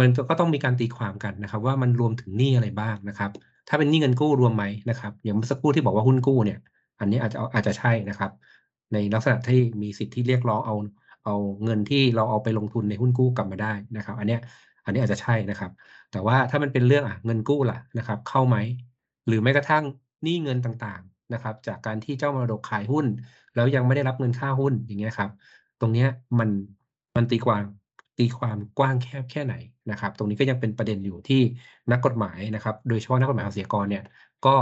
[0.00, 3.30] มันก็ต้องมีการตีความกันนะครับ ว่ามันรวมถึงหนี้อะไรบ้างนะครับ
[3.68, 6.58] ถ้าเป็นหนี้เงินกู้รวมไหมนะครับอย่างเมื่อสักครู่ที่บอกว่าหุ้นกู้เนี่ย
[7.00, 8.30] อันนี้อาจจะอาจจะใช่นะครับ
[8.92, 10.74] ในลักษณะที่มีสิทธิ์ที่เรียกร้องเอา
[11.24, 11.34] เอา
[11.64, 14.40] เงินที่เราเอาไปลงทุนในหุ้นกู้กลับมาได้นะครับ อันเนี้ย
[14.84, 15.70] อันนี้อาจจะใช่นะครับ
[16.12, 18.56] แต่ว่าถ้ามันเป็นเรื่องอะเงินกู้ล่ะนะครับ เข้าไหม
[19.26, 19.84] หรือแม้กระทั่ง
[20.22, 23.06] หนี้เงินต่างๆนะครับ จากการที่เจ้ามรดกขายหุ้น
[23.54, 25.30] แล้วยังไม่ได้รับเงินค่าหุ้นอย่างเงี้ยครับ
[25.80, 26.50] ตรงเนี้ยมัน
[27.16, 27.64] มันตีความ
[28.22, 29.54] ตีความกว้างแคบแค่ไหน
[29.90, 31.42] นะครับ ตรงนี้ก็ยังเป็นประเด็นอยู่ที่
[31.90, 34.04] นักกฎหมายนะครับ โดยเฉพาะนักกฎหมายภาษีอากรเนี่ย
[34.46, 34.54] ก็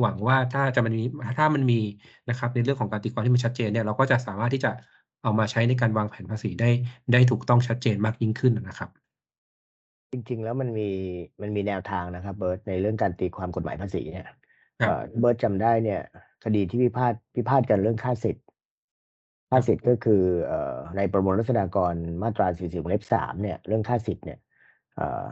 [0.00, 1.04] หวังว่าถ้าจะมันมี
[1.38, 1.80] ถ้ามันมี
[2.28, 4.70] นะครับในเรื่องของการตีความที่มันชัดเจนเนี่ยเราก็จะสามารถที่จะ
[5.22, 6.70] เอามาใช้ในการวางแผนภาษีได้
[7.12, 8.90] ได้ถูกต้องชัดเจนมากยิ่งขึ้นนะครับ
[10.12, 10.88] จริงๆแล้วมันมี
[11.42, 14.36] มันมีแนวทางนะครับเบิร์ตในเรื่องการตีความกฎหมายภาษีเนี่ยครับ
[14.78, 16.00] เอ่อเบิร์ตจำได้เนี่ย
[16.44, 18.44] คดีที่พิพาทพิพาทกันเรื่องค่าสิทธิ์
[19.50, 24.38] ค่าสิทธิ์ก็คือเอ่อในประมวลรัษฎากรมาตรา 40วงเล็บสามเนี่ยเรื่องค่าสิทธิ์เนี่ย
[24.96, 25.26] เอ่อ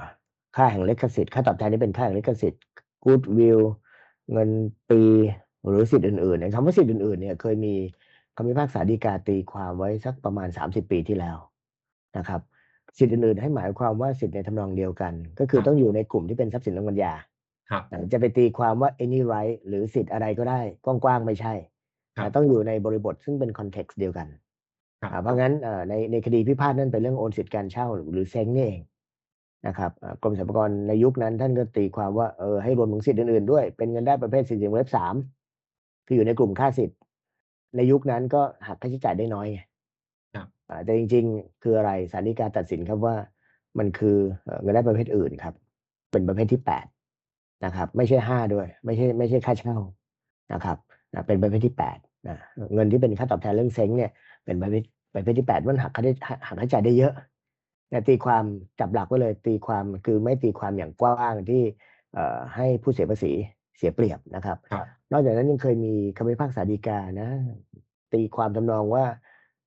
[0.57, 2.62] ค่าแห่งลิขสิทธิ์ค่าตอบแทนที่เป็นค่าแห่งลิขสิทธิ์
[3.05, 3.62] good will
[4.33, 4.51] เงิน
[4.91, 5.03] ปี
[5.66, 7.75] หรือสิทธิ์อื่นๆในคำว่าสิทธิ์อื่นๆเนี่ยเคยมี
[8.37, 11.39] คำพิพากษาฎีกาตีความไว้สักประมาณ 30 ปีที่แล้ว
[12.16, 12.41] นะครับ
[12.99, 17.12] สิทธิ์อื่นๆให้หมายความว่าสิทธิ์ในทำนองเดียวกัน ก็คือครับต้องอยู่ในกลุ่มที่เป็นทรัพย์สินทางปัญญา
[17.71, 21.78] ครับอ่าจะไปตีความว่า any right หรือสิทธิ์อะไรก็ได้กว้างๆไม่ใช่ครับอ่า
[22.37, 24.29] ต้องอยู่ในบริบทซึ่งเป็น context เดียวกัน
[25.01, 28.81] ครับอ่าเพราะงั้นเอ่อในในคดีพิพาทนั่นเป็นเรื่องโอนสิทธิการเช่าหรือหรือเซ้งนี่เอง
[29.66, 35.14] นะครับอ่ากรมสรรพากรในยุคนั้นท่านก็ตีความว่าเออให้รวมถึงสิทธิ์อื่นๆด้วย เป็นเงินได้ประเภทสิทธิ์วงเล็บสาม
[36.07, 36.99] คืออยู่ในกลุ่มค่าสิทธิ์
[37.77, 39.61] ในยุคนั้นก็หักค่าใช้จ่ายได้น้อยไง
[40.35, 43.14] ครับอ่าแต่จริง ๆ คืออะไรศาลฎีกาตัดสินครับว่า
[43.79, 45.55] มันคือเอ่อเงินได้ประเภทอื่นครับ
[46.11, 46.87] เป็นประเภทที่แปด
[47.64, 49.77] นะครับ ไม่ใช่ห้าด้วย ไม่ใช่ไม่ใช่ค่าเช่า
[50.53, 50.79] นะครับ
[51.14, 52.37] นะเป็นประเภทที่แปด นะ
[52.75, 54.11] เงินที่เป็นค่าตอบแทนเรื่องเซ้งเนี่ย
[54.45, 57.12] เป็นประเภทประเภทที่แปดมันหักค่าได้หักค่าใช้จ่ายได้เยอะ
[57.91, 58.45] แต่ตีความ
[58.81, 61.62] จับหลักไว้เลยตีความคือไม่ตีความอย่างกว้างที่
[62.14, 63.33] เอ่อให้ผู้เสียภาษี
[63.77, 67.31] เสียเปรียบนะครับครับ นอกจากนั้นยังเคยมีคำพิพากษาฎีกานะ
[68.12, 69.05] ตีความทำนองว่า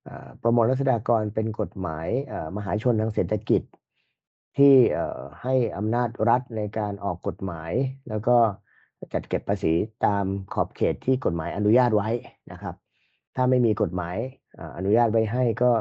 [0.06, 3.62] เอ่อประมวลรัษฎากรเป็นกฎหมายเอ่อมหาชนทางเศรษฐกิจ
[4.58, 7.72] ที่เอ่อให้อำนาจรัฐในการออกกฎหมาย
[8.10, 8.38] แล้วก็
[9.14, 9.74] จัดเก็บภาษี
[10.06, 12.10] ตามขอบเขตที่กฎหมายอนุญาตไว้
[12.52, 12.76] นะครับ
[13.36, 14.18] ถ้าไม่มีกฎหมาย
[14.56, 15.72] เอ่ออนุญาตไว้ให้ก็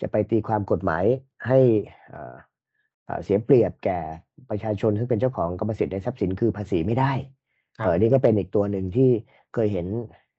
[0.00, 1.04] จะไปตีความกฎหมาย
[1.46, 1.58] ให้
[2.08, 2.34] เอ่อ
[3.06, 4.00] เอ่อเสียเปรียบแก่
[4.50, 7.12] ประชาชนซึ่งเป็นเจ้าของกรรมสิทธิ์ในทรัพย์สินคือภาษีไม่ได้
[7.76, 9.10] ครับเออนี่ก็เป็นอีกตัวหนึ่งที่
[9.54, 9.86] เคยเห็น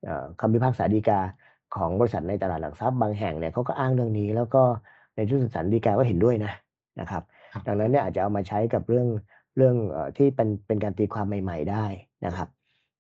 [0.04, 1.20] เอ่อคำพิพากษาฎีกา
[1.76, 4.64] ของบริษัทในตลาดหลักทรัพย์บางแห่งเนี่ยเขาก็อ้างเรื่องนี้ แล้วก็
[5.16, 6.54] ในที่สุดศาลฎีกาก็เห็นด้วยนะ
[7.00, 7.24] นะครับ
[7.54, 9.08] ครับ ดังนั้นเนี่ยอาจจะเอามาใช้กับเรื่อง
[9.58, 11.86] เรื่องเอ่อที่เป็นเป็นการตีความใหม่ ๆ ได้
[12.26, 12.49] นะครับ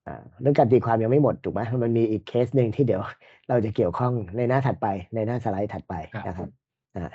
[0.07, 3.01] อ่าเรื่องการตีความยังไม่หมดถูกไหมมันมีอีกเคสหนึ่งที่เดี๋ยว
[3.49, 6.49] เราจะเกี่ยวข้องในหน้าถัดไปในหน้าสไลด์ถัดไปครับนะครับ
[6.95, 7.11] อ่า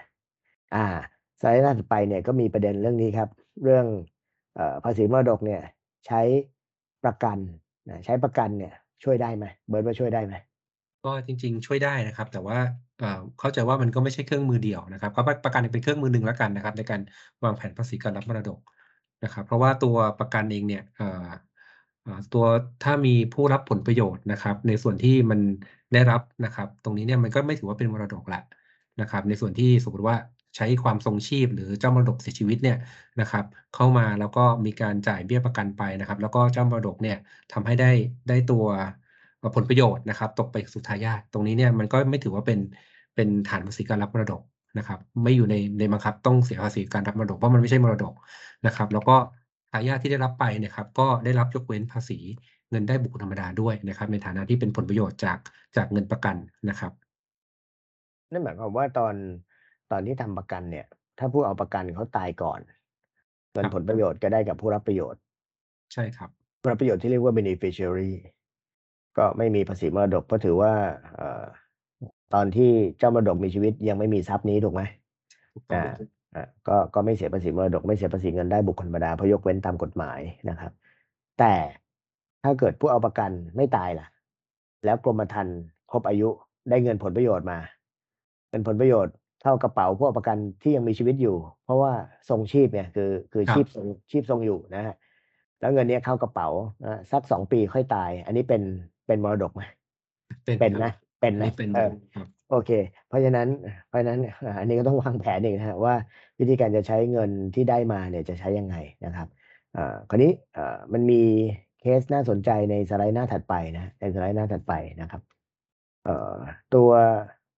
[0.75, 0.87] อ่า
[1.41, 3.29] สไลด์หน้าถัดไปเนี่ยก็มีประเด็นเรื่องนี้ครับ
[3.65, 3.87] เรื่อง
[4.55, 5.61] เอ่อภาษีมรดกเนี่ย
[6.07, 6.21] ใช้
[7.05, 7.39] ประกัน
[7.89, 8.73] นะใช้ประกันเนี่ย
[9.05, 10.35] ช่วยได้ไหมเบิร์ดว่าช่วยได้ไหม
[11.05, 12.59] ก็จริง ๆ ช่วยได้นะครับ แต่ว่า
[13.01, 17.01] เอ่อเข้าใจว่ามันก็ไม่ใช่เครื่องมือเดียวนะครับก็ประกันเป็นเครื่องมือหนึ่งแล้วกันนะครับ ในการ
[17.45, 18.59] วางแผนภาษีการรับมรดก
[19.25, 20.83] นะครับ เพราะว่าตัวประกันเองเนี่ย
[22.33, 22.45] ตัว
[22.85, 25.41] ถ้ามีผู้รับผลประโยชน์นะครับ ในส่วนที่มัน
[25.93, 28.41] ได้รับนะครับ ตรงนี้เนี่ยมันก็ไม่ถือว่าเป็นมรดกละ
[29.01, 30.17] นะครับ ในส่วนที่สมมติว่า
[30.57, 32.77] ใช้ความทรงชีพ หรือเจ้ามรดกเสียชีวิตเนี่ย
[33.21, 33.45] นะครับ
[33.75, 37.17] เข้ามาแล้วก็มีการจ่ายเบี้ยประกันไปนะครับ แล้วก็เจ้ามรดกเนี่ย
[37.53, 37.91] ทำให้ได้
[38.29, 38.65] ได้ตัว
[39.55, 42.61] ผลประโยชน์นะครับ ตกไปสู่ทายาทตรงนี้เนี่ยมันก็ไม่ถือว่าเป็น
[43.15, 44.43] เป็นฐานภาษีการรับมรดก
[44.79, 48.15] นะครับ ไม่อยู่ในในบังคับต้องเสียภาษีการรับมรดกเพราะมันไม่ใช่มรดก
[48.67, 49.17] นะครับ แล้วก็
[49.71, 52.19] ทายาทที่ได้รับไปเนี่ยครับก็ได้รับยกเว้นภาษี
[52.71, 55.39] เงินได้บุคคลธรรมดาด้วยนะครับ ในฐานะที่เป็นผลประโยชน์จาก
[55.77, 56.37] จากเงินประกัน
[56.69, 56.93] นะครับ
[58.33, 59.15] นั่นหมายความว่าตอน
[59.91, 60.87] ตอนที่ทำประกันเนี่ย
[61.19, 62.61] ถ้าผู้เอาประกันเขาตายก่อน
[63.53, 65.21] เงินครับผลประโยชน์ก็ได้กับผู้รับประโยชน์
[65.93, 68.13] ใช่ครับผู้รับประโยชน์ที่เรียกว่า beneficiary
[69.19, 70.73] ก็ไม่มีภาษีมรดกเพราะถือว่า
[71.15, 71.45] เอ่อ
[72.35, 74.83] ตอนที่เจ้ามรดกมีชีวิตยังไม่มีทรัพย์นี้ถูกไหม
[75.55, 75.93] ถูกต้องอ่า
[76.37, 80.73] อะก็ก็ไม่เสียภาษีมรดกไม่เสียภาษีเงินได้บุคคลธรรมดาเพราะยกเว้นตามกฎหมายนะครับ
[81.39, 81.55] แต่
[82.45, 84.07] ถ้าเกิดผู้เอาประกันไม่ตายล่ะ
[84.85, 85.59] แล้วกรมธรรม์
[85.91, 86.29] ครบอายุ
[86.71, 87.59] ได้เงินผลประโยชน์มา
[88.51, 91.93] เงินผลประโยชน์เข้ากระเป๋าผู้เอาประกันที่ยังมีชีวิตอยู่ เพราะว่า
[92.29, 94.95] ทรงชีพเนี่ยคือคือครับชีพทรงชีพทรงอยู่นะฮะ
[95.61, 96.49] แล้วเงินเนี้ยเข้ากระเป๋า
[96.85, 98.63] นะสักสองปีค่อยตาย อันนี้เป็น
[99.07, 99.63] เป็นมรดกไหม
[100.45, 102.71] เป็นเป็นครับนะ เป็นอันนะนี้เป็นเออครับโอเค
[103.09, 103.49] เพราะฉะนั้น
[103.89, 105.95] เพราะฉะนั้นอ่าอันนี้ก็ต้องวางแผนอีกนะฮะว่า
[106.39, 109.29] วิธีการจะใช้เงินที่ได้มาเนี่ยจะใช้ยังไงนะครับ
[109.77, 111.23] อ่าคราวนี้อ่ามันมี
[111.81, 115.23] เคสน่าสนใจในสไลด์หน้าถัดไปนะในสไลด์หน้าถัดไปนะครับ
[116.05, 116.35] เอ่อ
[116.75, 116.91] ตัว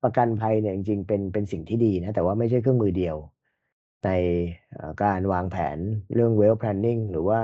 [0.03, 3.17] ประกันภัยเนี่ยจริงๆเป็นเป็นสิ่งที่ดีนะแต่ว่าไม่ใช่เครื่องมือเดียว
[4.05, 4.11] ใน
[4.73, 5.79] เอ่อการวางแผน
[6.15, 7.41] เรื่อง wealth planning หรือว่า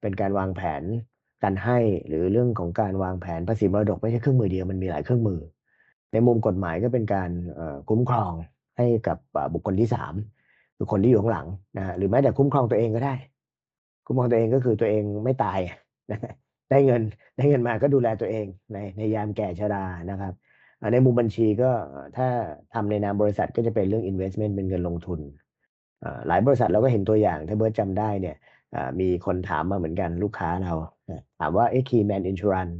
[0.00, 0.82] เป็นการวางแผน
[1.42, 1.78] การให้
[2.08, 5.40] หรือเรื่องของการวางแผนภาษีมรดกไม่ใช่เครื่องมือเดียวมันมีหลายเครื่องมือ
[6.12, 7.30] ในมุมกฎหมายก็เป็นการ
[7.88, 8.32] คุ้มครอง
[8.76, 9.18] ให้กับ
[9.52, 10.14] บุคคลที่สาม
[10.76, 13.14] คือคนที่อยู่ข้างหลังนะฮะหรือแม้แต่คุ้มครองตัวเองก็ได้
[14.06, 15.58] คุ้มครองตัวเองก็คือตัวเองไม่ตาย
[16.10, 16.20] นะ
[16.70, 17.02] ได้เงิน
[17.36, 20.32] ได้เงินมาก็ดูแลตัวเองในในยามแก่ชรานะครับ
[20.92, 21.70] ในมุมบัญชีก็
[22.16, 22.28] ถ้า
[22.74, 25.20] ทำในนามบริษัทก็จะเป็นเรื่อง investment เป็นเงินลงทุน
[26.26, 28.36] หลายบริษัทเราก็เห็นตัวอย่างถ้าเบิร์ตจำได้เนี่ย
[29.00, 30.74] มีคนถามมาเหมือนกันลูกค้าเรา
[31.38, 32.74] ถามว่าเอ๊ะ Keyman Insurance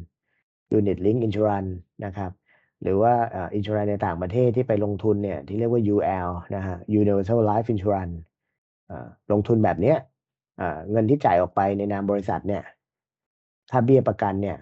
[0.79, 1.73] Unit Link Insurance
[2.05, 2.31] นะครับ
[2.83, 3.13] หรือว่า
[3.55, 8.17] อินชูรันในต่างประเทศที่ไปลงทุนเนี่ยที่เรียกว่า UL นะฮะ Universal Life Insurance
[9.33, 9.97] ลงทุนแบบเนี้ย
[10.91, 12.63] เงินที่จ่ายออกไปในนามบริษัทเนี่ย
[13.71, 14.57] ถ้าเบี้ยประกันเนี่ย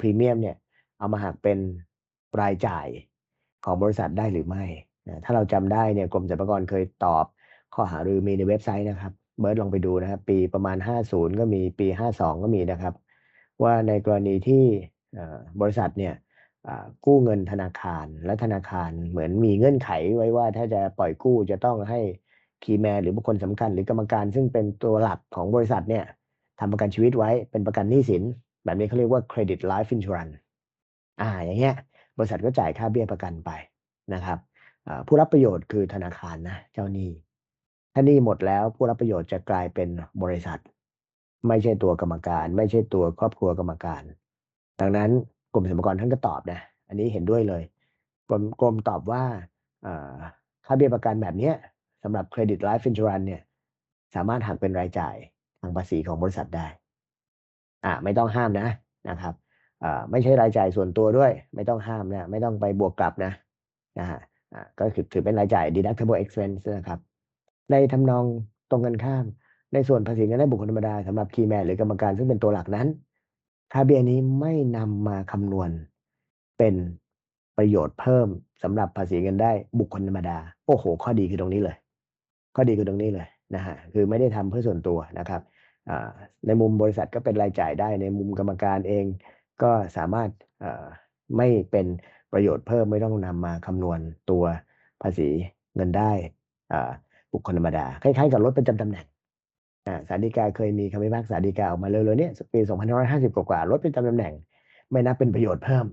[0.00, 0.56] พรีเมียมเนี่ย
[0.98, 1.58] เอามาหักเป็น
[2.40, 2.86] รายจ่าย
[3.64, 4.64] ของบริษัทได้หรือไม่
[5.24, 7.24] ถ้าเราจำได้เนี่ยกรมสรรพากรเคยตอบ
[7.74, 10.76] ข้อหารือมีในเว็บไซต์นะครับ เบิร์ดลองไปดูนะครับ ปีประมาณ
[11.08, 12.94] 50 ก็มีปี 52 ก็มีนะครับ
[13.62, 14.64] ว่าในกรณีที่
[15.60, 16.14] บริษัทเนี่ย
[17.06, 22.00] กู้เงินธนาคาร และธนาคารเหมือนมีเงื่อนไขไว้ว่าถ้าจะปล่อยกู้จะต้องให้
[22.62, 26.04] คีแมนหรือบุคคลสำคัญ หรือกรรมการซึ่งเป็นตัวหลักของบริษัทเนี่ย
[26.60, 28.22] ทำประกันชีวิตไว้เป็นประกันหนี้สิน
[28.64, 30.34] แบบนี้เขาเรียกว่า credit life insurance
[31.20, 31.76] อ่าอย่างเงี้ย
[32.18, 33.50] บริษัทก็จ่ายค่าเบี้ยประกันไป
[34.14, 34.38] นะครับ
[35.06, 37.10] ผู้รับประโยชน์คือธนาคารนะเจ้าหนี้
[37.94, 39.88] ถ้าหนี้หมดแล้วผู้รับประโยชน์จะกลายเป็น
[40.22, 40.58] บริษัท
[41.48, 44.02] ไม่ใช่ตัวกรรมการ ไม่ใช่ตัวครอบครัวกรรมการ
[44.80, 45.10] ดังนั้น
[45.52, 47.62] กรมสรรพากรท่านก็ตอบนะ อันนี้เห็นด้วยเลย
[48.28, 49.22] กรมกรมตอบว่า
[50.66, 51.52] ค่าเบี้ยประกันแบบนี้
[52.02, 53.42] สำหรับ credit life insurance เนี่ย
[54.14, 55.14] สามารถหักเป็นรายจ่าย
[55.60, 56.66] ทางภาษีของบริษัทได้
[57.84, 58.68] อ่าไม่ต้องห้ามนะ
[59.08, 59.34] นะครับ
[59.84, 63.32] อ่าไม่ใช่รายจ่ายส่วนตัวด้วย ไม่ต้องห้ามนะ ไม่ต้องไปบวกกลับนะ
[63.98, 64.20] นะฮะ
[64.80, 67.00] ก็คือถือเป็นรายจ่าย deductible expense นะครับ
[67.70, 68.24] ในทำนอง
[68.70, 69.24] ตรงกันข้าม
[69.72, 72.88] ในส่วนภาษีเงินได้บุคคลธรรมดาสำหรับ key man หรือกรรมการซึ่งเป็นตัวหลักนั้น
[73.72, 75.70] ค่าเบี้ยนี้ไม่นำมาคำนวณ
[76.58, 76.74] เป็น
[77.56, 78.28] ประโยชน์เพิ่ม
[78.62, 81.76] สำหรับภาษีเงินได้บุคคลธรรมดา โอ้โห ข้อดีคือตรงนี้เลย
[82.56, 85.42] ข้อดีคือตรงนี้เลยนะฮะคือไม่ได้ทำเพื่อส่วนตัวนะครับ
[86.46, 89.04] ในมุมบริษัทก็เป็นรายจ่ายได้ในมุมกรรมการเอง
[89.62, 90.30] ก็สามารถ
[91.36, 91.86] ไม่เป็น
[92.32, 93.98] ประโยชน์เพิ่มไม่ต้องนำมาคำนวณ
[94.30, 94.44] ตัว
[95.02, 95.28] ภาษี
[95.74, 96.12] เงินได้
[97.32, 99.06] บุคคลธรรมดา คล้ายๆกับรถประจำตำแหน่ง
[99.86, 102.60] อ่าศาลฎีกาเคยมีคำพิพากษาฎีกาออกมาเร็วๆเนี่ยปี
[102.98, 104.34] 2550 กว่าๆลดเป็นจำตำแหน่ง
[104.90, 105.86] ไม่นับเป็นประโยชน์เพิ่ม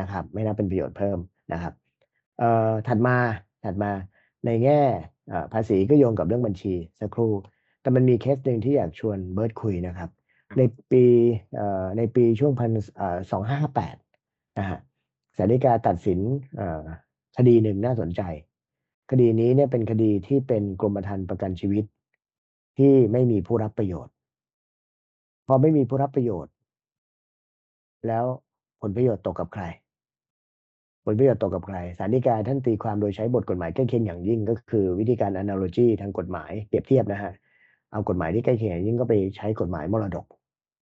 [0.00, 1.18] นะครับ ไม่นับเป็นประโยชน์เพิ่ม
[1.52, 1.72] นะครับ
[2.38, 3.16] เอ่อถัดมา
[3.64, 3.90] ถัดมา
[4.46, 4.80] ในแง่
[5.52, 7.32] ภาษีก็โยงกับเรื่องบัญชีสักครู่
[7.80, 10.10] แต่มันมีเคสหนึ่งที่อยากชวนเบิร์ดคุยนะครับ
[10.58, 11.04] ในปี
[11.54, 13.96] เอ่อในปีช่วงพันเอ่อสองห้าแปด
[14.58, 14.78] นะฮะ
[15.36, 16.18] ศาลฎีกาตัดสิน
[16.56, 16.82] เอ่อ
[17.38, 18.22] คดีหนึ่งน่าสนใจ
[19.10, 21.84] คดีนี้เนี่ยเป็นคดีที่เป็นกรมธรรม์ประกันชีวิต
[22.78, 24.12] ที่ไม่มีผู้รับประโยชน์
[25.46, 26.52] พอไม่มีผู้รับประโยชน์
[28.06, 28.24] แล้ว
[28.80, 29.64] ผลประโยชน์ตกกับใคร
[31.04, 37.32] ผลประโยชน์ตกกับใครศาลฎีกาท่านตีความโดยใช้บทกฎหมายใกล้เคียงอย่างยิ่ง ก็คือวิธีการ analogy ทางกฎหมายเปรียบเทียบนะฮะ
[37.92, 40.26] เอากฎหมายที่ใกล้เคียงอย่างยิ่งก็ไปใช้กฎหมายมรดก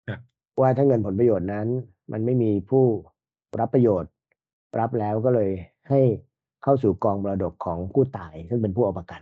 [0.07, 0.19] ครับ
[0.61, 1.67] ว่าถ้าเงินผลประโยชน์นั้น
[2.11, 2.85] มันไม่มีผู้
[3.59, 4.11] รับประโยชน์
[4.79, 5.49] รับแล้วก็เลย
[5.89, 5.99] ให้
[6.63, 9.21] เข้าสู่กองมรดกของผู้ตายซึ่งเป็นผู้เอาประกัน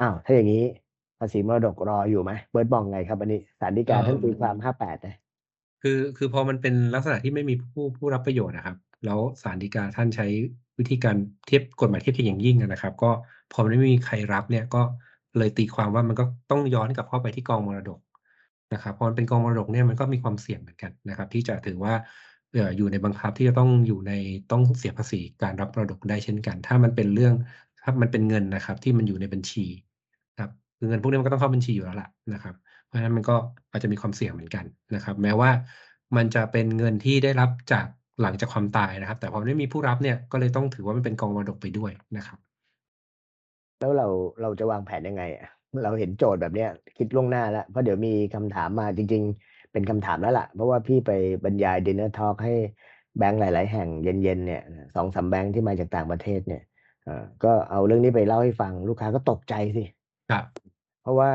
[0.00, 5.16] อ้าวถ้าอย่างนี้ภาษีมรดกรออยู่ไหมเบิร์ตบอกไงครับอันนี้ศาลฎีกาท่านตีความห้าแปดนะ
[5.82, 10.26] คือคือพอมันเป็นลักษณะที่ไม่มีผู้ผู้รับประโยชน์นะครับ แล้วศาลฎีกาท่านใช้
[10.78, 11.16] วิธีการ
[11.46, 13.10] เทียบกฎหมายเทียบเคียงอย่างยิ่งอะนะครับ ก็
[13.52, 14.82] พอมันไม่มีใครรับเนี่ยก็
[15.38, 18.00] เลยตีความว่ามันก็ต้องย้อนกลับเข้าไปที่กองมรดก
[18.72, 21.94] นะครับพอมันเป็นกองมรดกเนี่ยมันก็มีความเสี่ยงเหมือนกันนะครับ ที่จะถือว่า
[22.52, 24.12] เอ่ออยู่ในบังคับที่จะต้องอยู่ใน
[24.52, 27.34] ต้องเสียภาษีการรับมรดกได้เช่นกัน ถ้ามันเป็นเรื่อง
[27.82, 29.91] ถ้ามันเป็นเงินนะครับ ที่มันอยู่ในบัญชีครับคือ
[30.88, 32.54] เงินพวกนี้มันก็ต้องเข้าบัญชีอยู่แล้วล่ะนะครับ
[32.84, 33.36] เพราะฉะนั้นมันก็
[33.70, 34.64] อาจจะมีความเสี่ยงเหมือนกัน
[34.94, 35.50] นะครับ แม้ว่า
[36.16, 37.86] มันจะเป็นเงินที่ได้รับจาก
[38.22, 42.38] หลังจากความตายนะครับ แต่พอไม่มีผู้รับเนี่ยก็เลยต้องถือว่ามันเป็นกองมรดกไปด้วยนะครับ
[43.78, 44.06] แล้วเรา
[44.42, 45.48] เราจะวางแผนยังไงอะ
[45.84, 51.10] เราเห็นโจทย์แบบเนี้ยคิดล่วงหน้าแล้วเพราะเดี๋ยวมีคำถามมาจริง ๆ เป็นคำถามแล้วล่ะ เพราะว่าพี่ไป
[51.44, 52.54] บรรยาย dinner talk ให้
[53.18, 54.62] แบงก์หลาย ๆ แห่งเย็นๆเนี่ย
[54.94, 56.62] สองสามแบงก์ที่มาจากต่างประเทศเนี่ย
[57.04, 59.84] เอ่อก็เอาเรื่องนี้ไปเล่าให้ฟังลูกค้าก็ตกใจสิ
[60.30, 60.61] ครับ
[61.02, 61.30] เพราะว่า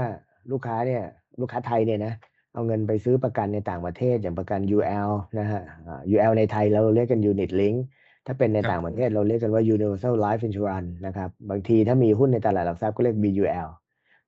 [0.52, 1.04] ลูกค้าเนี่ย
[1.40, 2.14] ลูกค้าไทยเนี่ยนะ
[2.54, 7.78] เอาเงินไปซื้อประกันในต่างประเทศอย่างประกัน UL นะฮะอ่า UL ในไทยเราเรียกกัน Unit Link
[8.26, 13.70] ถ้าเป็นในครับต่างประเทศเราเรียกกันว่า Universal Life Insurance นะครับ บางทีถ้ามีหุ้นในตลาดหลักทรัพย์ก็เรียก VUL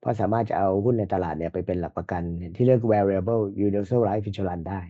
[0.00, 2.22] เพราะสามารถจะเอาหุ้นในตลาดเนี่ยไปเป็นหลักประกัน
[2.56, 4.80] ที่เรียก Variable Universal Life Insurance ได้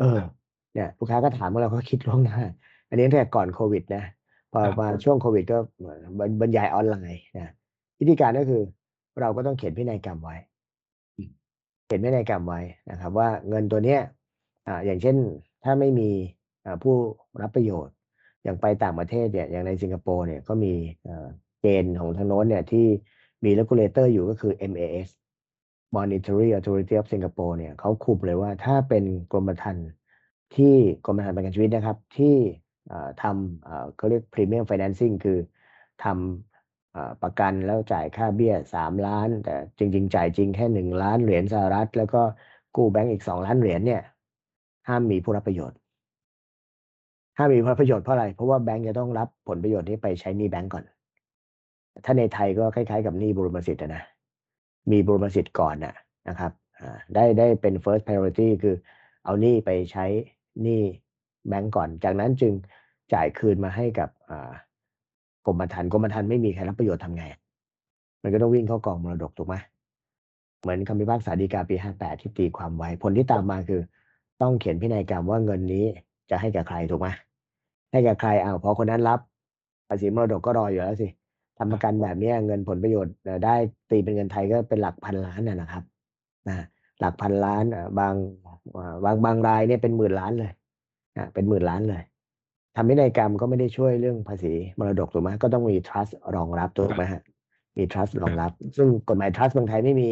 [0.00, 0.30] เออครับ
[0.74, 2.40] เนี่ยลูกค้าก็ถามว่าเราก็คิดล่วงหน้า
[2.88, 4.04] อันนี้ตั้งแต่ก่อนโควิดนะ
[4.52, 5.58] พอครับมาช่วงโควิดก็
[6.18, 7.52] บรรบรรยายออนไลน์นะ
[8.00, 8.62] วิธีการก็คือ
[9.20, 10.36] เราก็ต้องเขียนพินัยกรรมไว้
[11.16, 11.30] อืม
[11.86, 12.60] เขียนพินัยกรรมไว้
[12.90, 14.00] นะครับ ว่าเงินตัวเนี้ย
[14.66, 15.16] อ่าอย่างเช่น
[15.64, 16.10] ถ้าไม่มี
[16.64, 16.94] อ่าผู้
[17.42, 17.94] รับประโยชน์
[18.42, 21.26] อย่างไปต่างประเทศเนี่ยอย่างในสิงคโปร์เนี่ยก็มีเอ่อ
[21.60, 22.86] เกณฑ์ของทางโน้นเนี่ยที่
[23.44, 25.08] มี regulator อยู่ก็คือ MAS
[25.96, 29.88] Monetary Authority of Singapore เนี่ยเขาคุมเลยว่าถ้าเป็นกรมธรรม์
[30.56, 32.36] ที่กรมธรรม์ประกันชีวิตนะครับ ที่
[32.90, 35.38] อ่าทำอ่าเขาเรียก premium financing คือ
[36.04, 36.51] ทำอ่า
[37.22, 42.22] ประกันแล้วจ่ายค่าเบี้ยสามล้าน แต่จริง ๆ จ่ายจริงแค่หนึ่งล้านเหรียญสหรัฐ แล้วก็
[42.76, 44.02] กู้แบงก์อีกสองล้านเหรียญเนี่ย
[44.88, 45.78] ห้ามมีผู้รับประโยชน์
[47.38, 50.84] ห้ามมีผู้รับประโยชน์เพราะอะไร เพราะว่าแบงก์จะต้องรับผลประโยชน์นี้ไปใช้หนี้แบงก์ก่อน
[52.04, 54.02] ถ้าในไทยก็คล้าย ๆ กับหนี้บรมสิทธิ์นะ
[54.90, 55.94] มีบรมสิทธิ์ก่อนนะ
[56.28, 58.74] นะครับอ่าได้ได้เป็น first priority คือ
[59.24, 60.06] เอาหนี้ไปใช้
[60.62, 60.82] หนี้
[61.48, 62.52] แบงก์ก่อน จากนั้นจึง
[63.14, 64.50] จ่ายคืนมาให้กับอ่า
[65.46, 67.24] กรมธรรม์กรมธรรม์ไม่มีใครรับประโยชน์ทำไง
[68.22, 69.54] มันก็ต้องวิ่งเข้ากองมรดกถูกไหม
[70.60, 73.80] เหมือนคำพิพากษาฎีกาปี58ที่ตีความไว้ ผลที่ตามมาคือ
[74.42, 75.84] ต้องเขียนพินัยกรรมว่าเงินนี้
[76.30, 77.08] จะให้แก่ใครถูกไหม
[77.90, 79.20] ให้แก่ใครอ้าวพอคนนั้นรับ
[79.88, 81.08] ภาษีมรดกก็รออยู่แล้วสิ
[81.58, 83.14] ทำประกันแบบนี้เงินผลประโยชน์
[83.44, 83.54] ได้
[83.90, 85.84] ตีเป็นเงินไทยก็เป็นหลักพันล้านน่ะนะครับ
[86.48, 86.56] นะ
[87.00, 87.64] หลักพันล้าน
[87.98, 88.14] บาง
[89.04, 90.52] บางบางรายเนี่ยเป็นหมื่นล้านเลย
[91.16, 92.02] นะเป็นหมื่นล้านเลย
[92.76, 97.22] ทำพินัยกรรมก็ไม่ได้ช่วยเรื่องภาษีมรดกถูกไหมก็ต้องมี trust รองรับถูกไหมฮะ
[97.76, 100.10] มี trust รองรับ ซึ่งกฎหมาย trust เมืองไทยไม่มี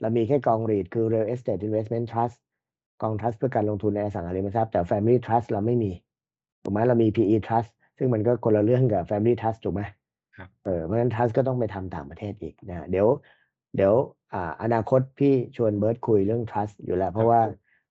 [0.00, 2.36] เรามีแค่กองรีดคือ real estate investment trust
[3.02, 5.92] กอง trust เพื่อการลงทุนในอสังหาริมทรัพย์แต่ family trust เราไม่มี
[6.62, 9.82] ถูกไหมเรามี PE trust ซึ่งมันก็คนละเรื่องกับ family trust ถูกไหม
[10.36, 13.06] ครับเออเพราะฉะนั้น trust ก็ต้องไปทำต่างประเทศอีกนะเดี๋ยว
[13.76, 13.94] เดี๋ยว
[14.32, 17.40] อ่าอนาคตพี่ชวนเบิร์ตคุยเรื่อง trust อยู่แล้ว เพราะว่า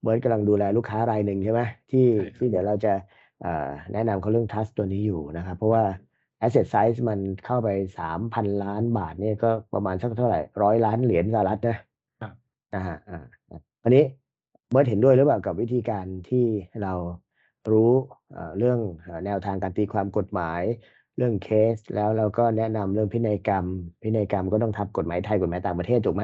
[0.02, 3.00] เบิร์ตกำลังดูแลลูกค้ารายหนึ่งใช่ไหมที่ใช่ครับที่เดี๋ยวเราจะอ่า
[3.94, 5.84] แนะนำเขาเรื่อง trust ตัวนี้อยู่นะครับ เพราะว่า
[6.46, 7.70] asset size มันเข้าไป
[8.00, 11.78] สามพันล้านบาทเนี่ยก็ประมาณสักเท่าไหร่ร้อยล้านเหรียญสหรัฐนะ
[12.22, 12.34] ครับ
[12.74, 13.20] นะฮะอ่า
[13.50, 14.04] อ่าอันนี้
[14.70, 16.46] เบิร์ตเห็นด้วยหรือเปล่ากับวิธีการที่
[16.84, 16.94] เรา
[17.72, 17.92] รู้
[18.32, 20.62] เอ่อเรื่องเอ่อแนวทางการตีความกฎหมาย
[21.18, 23.66] เรื่องเคส แล้วเราก็แนะนำเรื่องพินัยกรรม
[24.02, 26.24] พินัยกรรมก็ต้องทับกฎหมายไทยกฎหมายต่างประเทศถูกไหม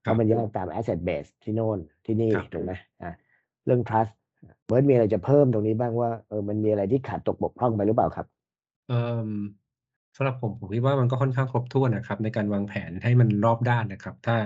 [0.00, 3.10] เพราะมันแยกตาม asset base ที่โน่นที่นี่ครับถูกไหมอ่า
[3.64, 4.12] เรื่อง trust
[4.70, 8.26] เบิร์ตมีอะไรจะเพิ่มตรงนี้บ้างว่าเออมันมีอะไรที่ขาดตกบกพร่องไปหรือเปล่าครับ
[8.88, 9.30] เอ่อ
[10.16, 14.36] สำหรับผมผมคิดว่ามันก็ค่อนข้างครบถ้วนนะครับ ในการวางแผนให้มันรอบด้านนะครับ ถ้า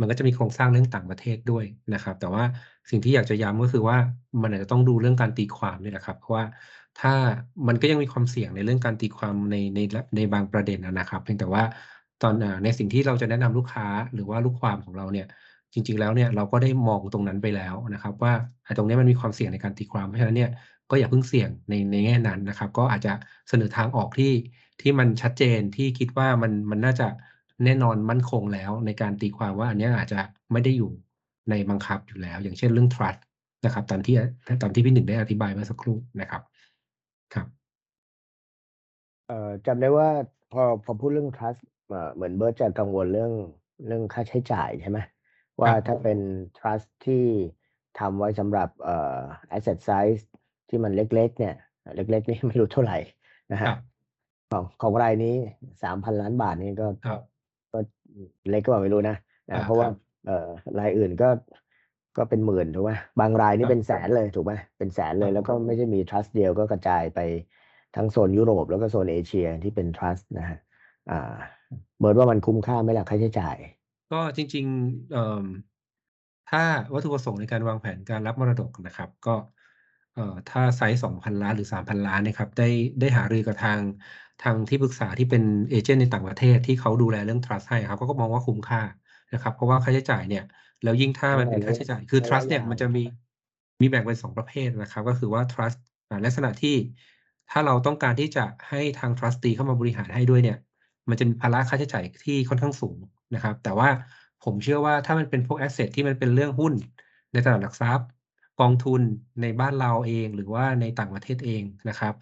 [0.00, 1.64] มันก็จะมีโครงสร้างเรื่องต่างประเทศด้วย
[1.94, 2.44] นะครับ แต่ว่า
[2.90, 3.96] สิ่งที่อยากจะย้ำก็คือว่า
[4.42, 6.44] มันอาจจะต้องดูเรื่องการตีความนี่แหละครับเพราะว่า
[7.00, 7.12] ถ้า
[7.68, 9.80] มันก็ยังมีความเสี่ยงในเรื่องการตีความในใน
[10.16, 11.62] ในบางประเด็นนะครับ เพียงแต่ว่า
[12.22, 15.26] ตอนในสิ่งที่เราจะแนะนำลูกค้าหรือว่าลูกความของเราเนี่ย
[15.72, 18.32] จริง ๆ แล้วเนี่ยเราก็ได้มองตรงนั้นไปแล้วนะครับ ว่า
[18.64, 20.50] ไอ้ตรงนี้มันมีความเสี่ยงในการตีความเพราะฉะนั้นเนี่ย
[20.90, 23.12] ก็อย่าเพิ่งเสี่ยงในในแง่นั้นนะครับ ก็อาจจะ
[23.48, 24.32] เสนอทางออกที่
[24.80, 27.08] ที่มันชัดเจนที่คิดว่ามันมันน่าจะ
[27.64, 30.20] แน่นอนมั่นคงแล้วในการตีความว่าอันนี้อาจจะ
[30.52, 30.90] ไม่ได้อยู่
[31.50, 33.18] ในบังคับอยู่แล้ว อย่างเช่นเรื่อง trust
[33.64, 34.14] นะครับ ตามที่
[34.62, 36.42] ตามที่พี่หนึ่งได้อธิบายเมื่อสักครู่นะครับ
[37.34, 37.46] ครับ
[39.28, 40.08] เอ่อจำได้ว่า
[40.52, 41.60] พอพอพูดเรื่อง trust
[42.14, 43.32] เหมือนเบิร์ตจะกังวลเรื่อง
[43.86, 44.98] เรื่องค่าใช้จ่ายใช่ไหม
[45.60, 46.18] ว่าถ้าเป็น
[46.58, 47.24] trust ที่
[48.00, 49.20] ทำไว้สำหรับเอ่อ
[49.56, 50.22] asset size
[50.68, 51.54] ที่มันเล็กๆ เนี่ย
[51.96, 52.98] เล็กๆ นี่ไม่รู้เท่าไหร่
[53.52, 53.78] นะครัฮะบ
[54.52, 55.34] ของของรายนี้
[55.82, 57.20] สามพันล้านบาทนี่ก็ครับ
[57.72, 57.78] ก็
[58.50, 59.16] เล็กก็บอกไม่รู้นะ
[59.50, 59.94] นะอ่าเพราะว่าครับ
[60.26, 60.48] เอ่อ
[60.78, 61.28] รายอื่นก็
[62.16, 67.20] ก็เป็นหมื่นถูกไหมบางรายนี่รับเป็นแสนเลยถูกไหมเป็นแสนเลครับแล้วก็ไม่ใช่มี trust เดียวก็กระจายไป
[67.96, 70.58] ทั้งโซนยุโรปแล้วก็โซนเอเชียที่เป็น trust นะฮะ
[71.10, 71.34] อ่า
[71.98, 73.56] เบิร์ดว่ามันคุ้มค่าไหมล่ะค่าใช้จ่าย
[74.10, 75.44] ก็จริงๆเอ่อ
[76.50, 76.62] ถ้า
[76.94, 79.36] วัตถุประสงค์ในการวางแผนการรับมรดกนะครับ ก็
[80.14, 82.68] เอ่อถ้าไซส์2,000ล้านหรือ3,000ล้านนะครับได้
[83.00, 83.80] ได้หารือกับทาง
[84.42, 88.80] ทางที่ปรึกษาที่เป็น agent ในต่างประเทศที่เขาดูแลเรื่อง trust ให้ครับเขาก็มองว่าคุ้มค่า
[89.32, 90.44] นะครับ เพราะว่าค่าใช้จ่ายเนี่ย
[90.82, 93.02] แล้วยิ่งถ้ามันเป็นค่าใช้จ่ายคือระยะ trust เนี่ยยาวมันจะมี
[93.80, 95.78] มีแบ่งเป็นสองประเภทนะครับ ก็คือว่า trust
[96.08, 96.76] อ่าลักษณะที่
[97.50, 100.58] ถ้าเราต้องการที่จะให้ทาง trustee เข้ามาบริหารให้ด้วยเนี่ย
[101.10, 102.98] มันจะมีภาระค่าใช้จ่ายที่ค่อนข้างสูง
[103.34, 103.88] นะครับ แต่ว่า
[104.44, 106.72] ผมเชื่อว่าถ้ามันเป็นพวกแอสเซทที่มันเป็นเรื่องหุ้น
[107.32, 108.06] ในตลาดหลักทรัพย์
[108.60, 109.00] กองทุน
[109.42, 112.14] ในบ้านเราเองหรือว่าในต่างประเทศเองนะครับ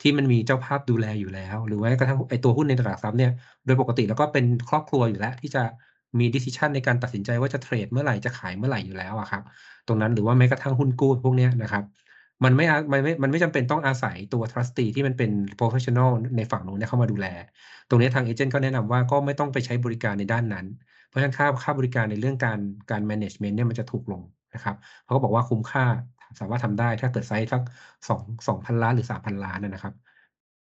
[0.00, 3.30] ที่มันมีเจ้าภาพดูแลอยู่แล้ว หรือว่าแม้กระทั่งไอตัวหุ้นในตลาดหลักทรัพย์เนี่ย
[3.64, 5.62] โดยปกติแล้วก็เป็นครอบครัวอยู่แล้ว ที่จะ
[6.18, 9.42] มีดิส i ชันในการตัดสินใจว่าจะเทรดเมื่อไหร่จะขายเมื่อไหร่อยู่แล้วอะครับ
[9.86, 11.84] ตรงนั้นหรือว่าแม้กระทั่งหุ้นกู้พวกเนี้ยนะครับ
[12.44, 17.26] มันไม่มันไม่มันไม่จำเป็นต้องอาศัยตัว trustee ที่มันเป็น professional ในฝั่งนู้นเนี่ยเข้ามาดูแล
[17.88, 20.66] ตรงนี้ทางเอเจนต์ก็แนะนำว่าก็ไม่ต้องไปใช้บริการในด้านนั้น
[21.06, 22.58] เพราะฉะนั้นค่าค่าบริการในเรื่องการ
[22.90, 24.22] การ management เนี่ยมันจะถูกลง
[24.54, 25.84] นะครับเขาก็บอกว่าคุ้มค่า
[26.40, 27.62] สามารถทำได้ถ้าเกิดไซส์สัก
[28.08, 29.94] สองสองพันล้านหรือสามพันล้านนะครับ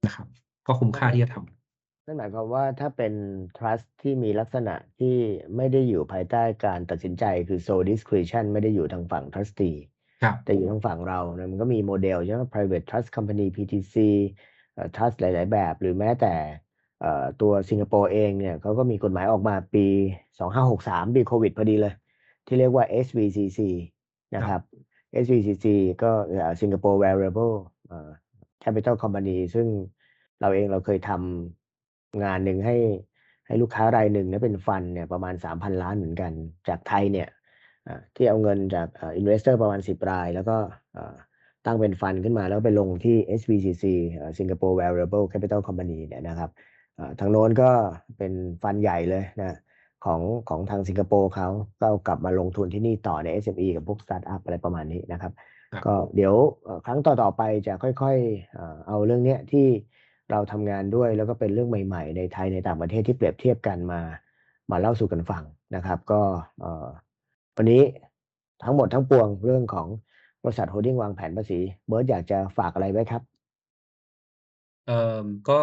[0.07, 0.27] นะครับ
[0.67, 3.13] ก็คุ้มค่าที่จะทำนั่นหมายความว่าถ้าเป็น
[3.57, 5.17] trust ที่มีลักษณะที่
[5.57, 9.77] ไม่ได้อยู่ภายใต้การตัดสินใจคือ sole discretion ไม่ได้อยู่ทางฝั่ง trustee
[10.45, 13.95] แต่อยู่ทางฝั่งเราเนี่ยมันก็มีโมเดลใช่ไหม private trust company PTC
[14.75, 16.35] เอ่อ trust หลาย ๆ แบบ หรือแม้แต่
[17.01, 19.87] เอ่อตัวสิงคโปร์เองเนี่ยเขาก็มีกฎหมายออกมาปี
[20.39, 21.95] 2563 ปีโควิดพอดีเลย
[22.47, 23.59] ที่เรียกว่า SVCC
[24.37, 24.61] นะคครัรับบ
[25.25, 25.67] SVCC
[26.03, 27.55] ก็เอ่อ Singapore Variable
[27.87, 28.11] เอ่อ
[28.65, 29.67] Capital Company ซึ่ง
[30.41, 32.77] เราเองเราเคยทำงานหนึ่งให้
[33.47, 36.33] ให้ลูกค้ารายหนึ่งเนี่ยเป็นฟันเนี่ยประมาณ 3,000 ล้านเหมือนกัน
[36.69, 37.42] จากไทยเนี่ยอ่า
[38.17, 40.57] ที่เอาเงินจากเอ่อ investor ประมาณ 10 ราย แล้วก็
[40.95, 41.17] เอ่อ
[41.67, 46.51] ตั้งเป็นฟันขึ้นมาแล้วไปลงที่ SVCC เอ่อ Singapore Variable Capital Company เนี่ยนะครับ
[46.99, 47.71] อ่าทางโน้นก็
[48.19, 49.59] เป็นฟันใหญ่เลยนะ
[50.05, 51.49] ของของทางสิงคโปร์เขา
[51.81, 55.33] ก็เอากลับมาลงทุนที่นี่ต่อใน SME กับพวกสตาร์ทอัพอะไรประมาณนี้นะครับ
[55.73, 59.67] ครับก็เดี๋ยวเอ่อครั้งต่อๆไปจะค่อยๆเอ่อเอาเรื่องเนี้ยที่
[60.31, 64.01] เราทำงานด้วยแล้วก็เป็นเรื่องใหม่ๆ ในไทยในต่างประเทศที่เปรียบเทียบกันมา
[64.71, 65.43] มาเล่าสู่กันฟัง
[65.75, 66.21] นะครับ ก็
[66.61, 66.87] เอ่อ
[67.57, 67.83] วันนี้
[68.63, 69.87] ทั้งหมดทั้งปวงเรื่องของ
[70.45, 73.23] บริษัทโฮลดิ้งวางแผนภาษีเบิร์ดอยากจะฝากอะไรไว้ครับ
[74.87, 75.61] เอ่อก็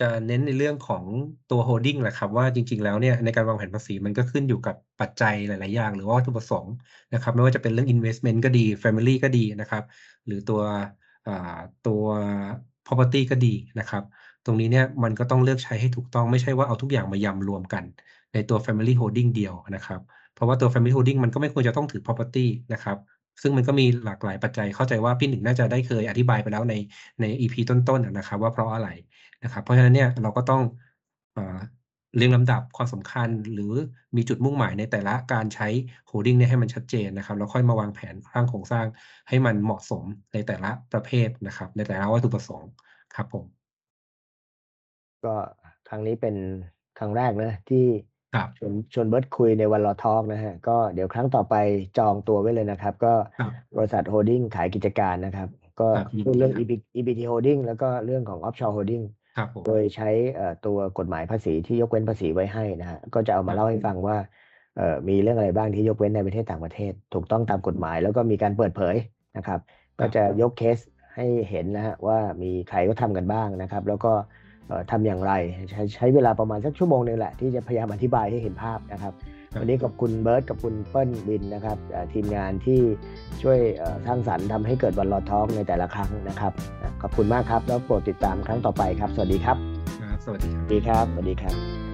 [0.00, 1.04] จะเน้นในเรื่องของ
[1.50, 6.74] ตัว holding แหละครับ ว่าจริง ๆ แล้วเนี่ยในการวางแผนภาษีมันก็ขึ้นอยู่กับปัจจัยหลาย ๆ อย่าง หรือว่าวัตถุประสงค์
[7.14, 9.84] นะครับ ไม่ว่าจะเป็นเรื่อง investment ก็ดี family ก็ดีนะครับ
[10.26, 10.60] หรือตัว
[11.86, 12.02] ตัว
[12.86, 14.02] property ก็ดีนะครับ
[14.44, 17.84] ตรงนี้เนี่ยมันก็ต้องเลือกใช้ให้ถูกต้องไม่ใช่ว่าเอาทุกอย่างมายำรวมกัน
[18.32, 20.00] ในตัว family holding เดียวนะครับ
[20.36, 22.98] เพราะว่าตัว family holding มันก็ไม่ควรจะต้องถือ property นะครับ
[23.42, 26.74] ซึ่งมันก็มีหลากหลายปัจจัยเข้าใจว่าพี่หนึ่งน่าจะได้เคยอธิบายไปแล้วใน
[27.20, 28.88] ใน EP ต้นๆอะนะครับว่าเพราะอะไร
[29.44, 30.62] นะครับ เพราะฉะนั้นเนี่ยเราก็ต้อง
[31.34, 31.38] เอ
[32.16, 33.72] เรียงลำดับความสำคัญหรือ
[34.16, 35.68] มีจุดมุ่งหมายในแต่ละการใช้
[36.10, 38.86] holding เนี่ยให้มันชัดเจนนะครับ แล้วค่อยมาวางแผนสร้างโครงสร้าง
[39.28, 42.70] ให้มันเหมาะสมในแต่ละประเภทนะครับ ในแต่ละวัตถุประสงค์
[43.14, 43.44] ครับผม
[45.24, 45.34] ก็
[45.88, 46.36] ครั้งนี้เป็น
[46.98, 47.84] ครั้งแรกนะที่
[48.34, 51.54] ครับชวนชวนเบิร์ตคุยในวันรอทอกนะฮะ ก็เดี๋ยวครั้งต่อไป
[51.98, 55.48] จองตัวไว้เลยนะครับ ก็ครับ บริษัทโฮลดิ้งขายกิจการนะครับ
[55.80, 59.04] ก็ครับยินพูดดีเรื่องครับ EB EBT Holding แล้วก็เรื่องของ Offshore Holding
[59.36, 64.16] ครับผม โดยใช้เอ่อตัวกฎหมายภาษีที่ยกเว้นภาษีไว้ให้นะฮะก็จะเอาคมารับเล่าให้ฟังว่า
[64.76, 68.96] เอ่อมีเรื่องอะไรบ้างที่ยกเว้นในประเทศต่างประเทศ ถูกต้องตามกฎหมายแล้วก็มีการเปิดเผย
[69.36, 69.60] นะครับ
[69.98, 70.78] ก็รับจะยกเคส
[71.14, 74.45] ให้เห็นนะฮะว่ามีใครก็ทำกันบ้างนะครับ แล้วก็เอ่อ
[74.90, 75.32] ทำอย่างไร
[75.70, 79.12] ใช้ใช้เวลาประมาณสักชั่วโมงหนึ่งแหละ ที่จะพยายามอธิบายให้เห็นภาพนะครับ
[79.52, 82.80] ครับวันนี้ขอบคุณเบิร์ตกับคุณเปิ้ลบินนะครับเอ่อทีมงานที่
[83.42, 86.52] ช่วยเอ่อสร้างสรรค์ทำให้เกิดวันรอทอกในแต่ละครั้งนะครับ
[87.02, 89.56] ขอบคุณมากครับ แล้วโปรดติดตามครั้งต่อไปครับ สวัสดีครับ
[90.02, 91.52] ครับสวัสดีครับสวัสดีครับสวัสดีครั
[91.82, 91.85] บ